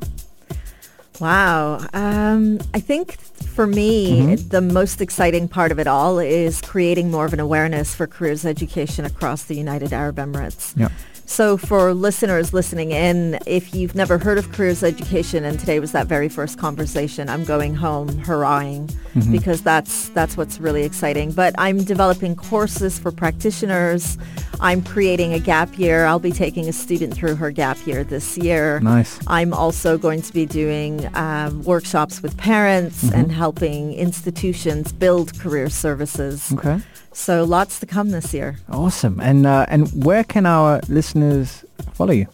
Wow. 1.20 1.86
Um, 1.92 2.58
I 2.74 2.80
think 2.80 3.18
for 3.20 3.66
me, 3.66 4.20
Mm-hmm. 4.20 4.48
the 4.48 4.60
most 4.60 5.00
exciting 5.00 5.48
part 5.48 5.70
of 5.72 5.78
it 5.78 5.86
all 5.86 6.18
is 6.18 6.60
creating 6.62 7.10
more 7.10 7.26
of 7.26 7.32
an 7.32 7.40
awareness 7.40 7.94
for 7.94 8.06
careers 8.06 8.44
education 8.46 9.04
across 9.04 9.44
the 9.44 9.54
United 9.54 9.92
Arab 9.92 10.16
Emirates. 10.16 10.72
Yeah. 10.76 10.88
So 11.30 11.56
for 11.56 11.94
listeners 11.94 12.52
listening 12.52 12.90
in, 12.90 13.38
if 13.46 13.72
you've 13.72 13.94
never 13.94 14.18
heard 14.18 14.36
of 14.36 14.50
careers 14.50 14.82
education 14.82 15.44
and 15.44 15.60
today 15.60 15.78
was 15.78 15.92
that 15.92 16.08
very 16.08 16.28
first 16.28 16.58
conversation, 16.58 17.28
I'm 17.28 17.44
going 17.44 17.76
home 17.76 18.18
hurrahing 18.18 18.90
because 19.30 19.62
that's 19.62 20.08
that's 20.08 20.36
what's 20.36 20.58
really 20.58 20.82
exciting. 20.82 21.30
But 21.30 21.54
I'm 21.56 21.84
developing 21.84 22.34
courses 22.34 22.98
for 22.98 23.12
practitioners. 23.12 24.18
I'm 24.58 24.82
creating 24.82 25.32
a 25.32 25.38
gap 25.38 25.78
year. 25.78 26.04
I'll 26.04 26.18
be 26.18 26.32
taking 26.32 26.68
a 26.68 26.72
student 26.72 27.14
through 27.14 27.36
her 27.36 27.52
gap 27.52 27.78
year 27.86 28.02
this 28.02 28.36
year. 28.36 28.80
Nice. 28.80 29.20
I'm 29.28 29.54
also 29.54 29.96
going 29.98 30.22
to 30.22 30.32
be 30.32 30.46
doing 30.46 31.08
um, 31.16 31.62
workshops 31.62 32.22
with 32.22 32.36
parents 32.38 33.04
and 33.12 33.30
helping 33.30 33.94
institutions 33.94 34.92
build 34.92 35.38
career 35.38 35.70
services. 35.70 36.52
Okay. 36.54 36.80
So 37.12 37.44
lots 37.44 37.80
to 37.80 37.86
come 37.86 38.10
this 38.10 38.32
year. 38.32 38.56
Awesome. 38.68 39.20
And 39.20 39.46
uh, 39.46 39.66
and 39.68 39.88
where 40.04 40.24
can 40.24 40.46
our 40.46 40.80
listeners 40.88 41.64
follow 41.94 42.12
you? 42.12 42.26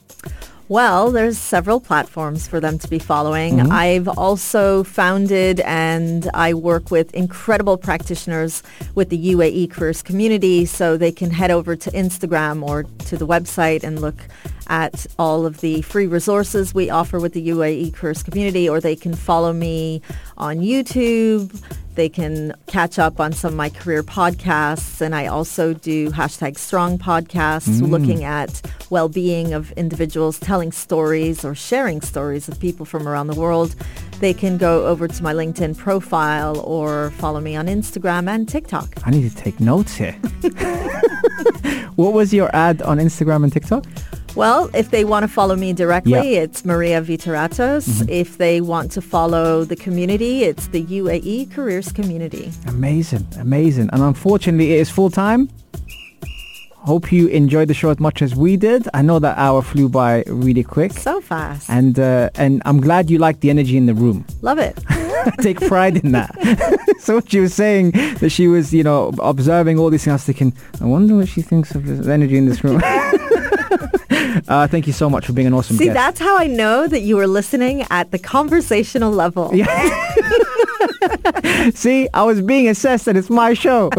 Well, 0.68 1.12
there's 1.12 1.38
several 1.38 1.78
platforms 1.78 2.48
for 2.48 2.58
them 2.58 2.76
to 2.80 2.88
be 2.88 2.98
following. 2.98 3.60
I've 3.70 4.08
also 4.08 4.82
founded 4.82 5.60
and 5.60 6.28
I 6.34 6.54
work 6.54 6.90
with 6.90 7.14
incredible 7.14 7.76
practitioners 7.76 8.64
with 8.96 9.10
the 9.10 9.32
UAE 9.32 9.70
careers 9.70 10.02
community 10.02 10.64
so 10.64 10.96
they 10.96 11.12
can 11.12 11.30
head 11.30 11.52
over 11.52 11.76
to 11.76 11.90
Instagram 11.92 12.64
or 12.64 12.82
to 12.82 13.16
the 13.16 13.28
website 13.28 13.84
and 13.84 14.00
look 14.00 14.16
at 14.66 15.06
all 15.20 15.46
of 15.46 15.60
the 15.60 15.82
free 15.82 16.08
resources 16.08 16.74
we 16.74 16.90
offer 16.90 17.20
with 17.20 17.32
the 17.32 17.48
UAE 17.50 17.94
careers 17.94 18.24
community 18.24 18.68
or 18.68 18.80
they 18.80 18.96
can 18.96 19.14
follow 19.14 19.52
me 19.52 20.02
on 20.36 20.56
YouTube. 20.56 21.62
They 21.96 22.08
can 22.08 22.54
catch 22.66 22.98
up 22.98 23.18
on 23.18 23.32
some 23.32 23.54
of 23.54 23.56
my 23.56 23.70
career 23.70 24.02
podcasts. 24.02 25.00
And 25.00 25.14
I 25.14 25.26
also 25.26 25.72
do 25.72 26.10
hashtag 26.10 26.58
strong 26.58 26.98
podcasts 26.98 27.80
mm. 27.80 27.90
looking 27.90 28.22
at 28.22 28.62
well-being 28.90 29.54
of 29.54 29.72
individuals, 29.72 30.38
telling 30.38 30.72
stories 30.72 31.44
or 31.44 31.54
sharing 31.54 32.00
stories 32.02 32.48
of 32.48 32.60
people 32.60 32.86
from 32.86 33.08
around 33.08 33.26
the 33.26 33.40
world. 33.40 33.74
They 34.20 34.32
can 34.32 34.58
go 34.58 34.86
over 34.86 35.08
to 35.08 35.22
my 35.22 35.34
LinkedIn 35.34 35.76
profile 35.76 36.60
or 36.60 37.10
follow 37.12 37.40
me 37.40 37.56
on 37.56 37.66
Instagram 37.66 38.28
and 38.28 38.48
TikTok. 38.48 38.94
I 39.04 39.10
need 39.10 39.28
to 39.30 39.36
take 39.36 39.58
notes 39.58 39.96
here. 39.96 40.12
what 41.96 42.12
was 42.12 42.32
your 42.32 42.54
ad 42.54 42.82
on 42.82 42.98
Instagram 42.98 43.42
and 43.42 43.52
TikTok? 43.52 43.84
Well, 44.36 44.68
if 44.74 44.90
they 44.90 45.04
want 45.04 45.22
to 45.24 45.28
follow 45.28 45.56
me 45.56 45.72
directly, 45.72 46.12
Yeah. 46.34 46.42
it's 46.44 46.62
Maria 46.64 47.00
Vitoratos. 47.00 48.06
If 48.08 48.36
they 48.36 48.60
want 48.60 48.92
to 48.92 49.00
follow 49.00 49.64
the 49.64 49.76
community, 49.76 50.44
it's 50.44 50.66
the 50.68 50.82
UAE 50.82 51.46
Careers 51.46 51.90
Community. 51.90 52.52
Amazing, 52.68 53.26
amazing. 53.40 53.88
And 53.94 54.02
unfortunately, 54.02 54.74
it 54.74 54.80
is 54.80 54.90
full 54.90 55.08
time. 55.10 55.48
Hope 56.84 57.10
you 57.10 57.26
enjoyed 57.28 57.66
the 57.68 57.74
show 57.74 57.88
as 57.90 57.98
much 57.98 58.20
as 58.22 58.36
we 58.36 58.56
did. 58.56 58.86
I 58.94 59.02
know 59.02 59.18
that 59.18 59.36
hour 59.38 59.60
flew 59.62 59.88
by 59.88 60.22
really 60.28 60.62
quick. 60.62 60.92
So 60.92 61.20
fast. 61.20 61.68
And 61.68 61.98
uh, 61.98 62.28
and 62.36 62.62
I'm 62.64 62.80
glad 62.80 63.10
you 63.10 63.18
liked 63.18 63.40
the 63.40 63.50
energy 63.50 63.76
in 63.76 63.86
the 63.86 63.94
room. 63.94 64.24
Love 64.42 64.58
it. 64.58 64.78
Take 65.40 65.60
pride 65.66 65.96
in 65.96 66.12
that. 66.12 66.30
so 67.00 67.16
what 67.16 67.28
she 67.30 67.40
was 67.40 67.54
saying 67.54 67.90
that 68.20 68.30
she 68.30 68.46
was, 68.46 68.72
you 68.72 68.84
know, 68.84 69.12
observing 69.18 69.78
all 69.80 69.90
these 69.90 70.04
things. 70.04 70.12
I 70.12 70.14
was 70.14 70.24
thinking, 70.24 70.52
I 70.80 70.84
wonder 70.84 71.16
what 71.16 71.26
she 71.28 71.42
thinks 71.42 71.74
of 71.74 71.86
the 71.86 72.12
energy 72.12 72.36
in 72.36 72.46
this 72.46 72.62
room. 72.62 72.80
uh, 74.48 74.68
thank 74.68 74.86
you 74.86 74.92
so 74.92 75.10
much 75.10 75.26
for 75.26 75.32
being 75.32 75.46
an 75.46 75.54
awesome 75.54 75.76
guest. 75.76 75.80
See, 75.80 75.86
guest. 75.86 75.94
that's 75.94 76.20
how 76.20 76.38
I 76.38 76.46
know 76.46 76.86
that 76.86 77.00
you 77.00 77.16
were 77.16 77.26
listening 77.26 77.84
at 77.90 78.10
the 78.10 78.18
conversational 78.18 79.12
level. 79.12 79.54
Yeah. 79.54 79.66
See, 81.74 82.08
I 82.14 82.22
was 82.22 82.40
being 82.42 82.68
assessed 82.68 83.08
and 83.08 83.18
it's 83.18 83.30
my 83.30 83.54
show. 83.54 83.90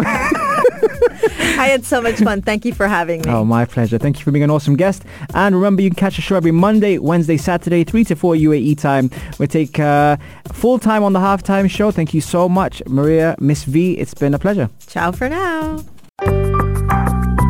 I 1.59 1.69
had 1.69 1.85
so 1.85 2.01
much 2.01 2.19
fun. 2.19 2.41
Thank 2.41 2.65
you 2.65 2.73
for 2.73 2.87
having 2.87 3.21
me. 3.21 3.31
Oh, 3.31 3.43
my 3.43 3.65
pleasure. 3.65 3.97
Thank 3.97 4.19
you 4.19 4.23
for 4.23 4.31
being 4.31 4.43
an 4.43 4.51
awesome 4.51 4.75
guest. 4.75 5.03
And 5.33 5.55
remember, 5.55 5.81
you 5.81 5.89
can 5.89 5.95
catch 5.95 6.15
the 6.15 6.21
show 6.21 6.35
every 6.35 6.51
Monday, 6.51 6.99
Wednesday, 6.99 7.37
Saturday, 7.37 7.83
3 7.83 8.03
to 8.05 8.15
4 8.15 8.35
UAE 8.35 8.77
time. 8.77 9.09
We 9.39 9.47
take 9.47 9.79
uh, 9.79 10.17
full 10.51 10.77
time 10.77 11.03
on 11.03 11.13
the 11.13 11.19
halftime 11.19 11.69
show. 11.69 11.91
Thank 11.91 12.13
you 12.13 12.21
so 12.21 12.47
much, 12.47 12.83
Maria, 12.85 13.35
Miss 13.39 13.63
V. 13.63 13.93
It's 13.93 14.13
been 14.13 14.33
a 14.33 14.39
pleasure. 14.39 14.69
Ciao 14.87 15.11
for 15.11 15.29
now. 15.29 15.83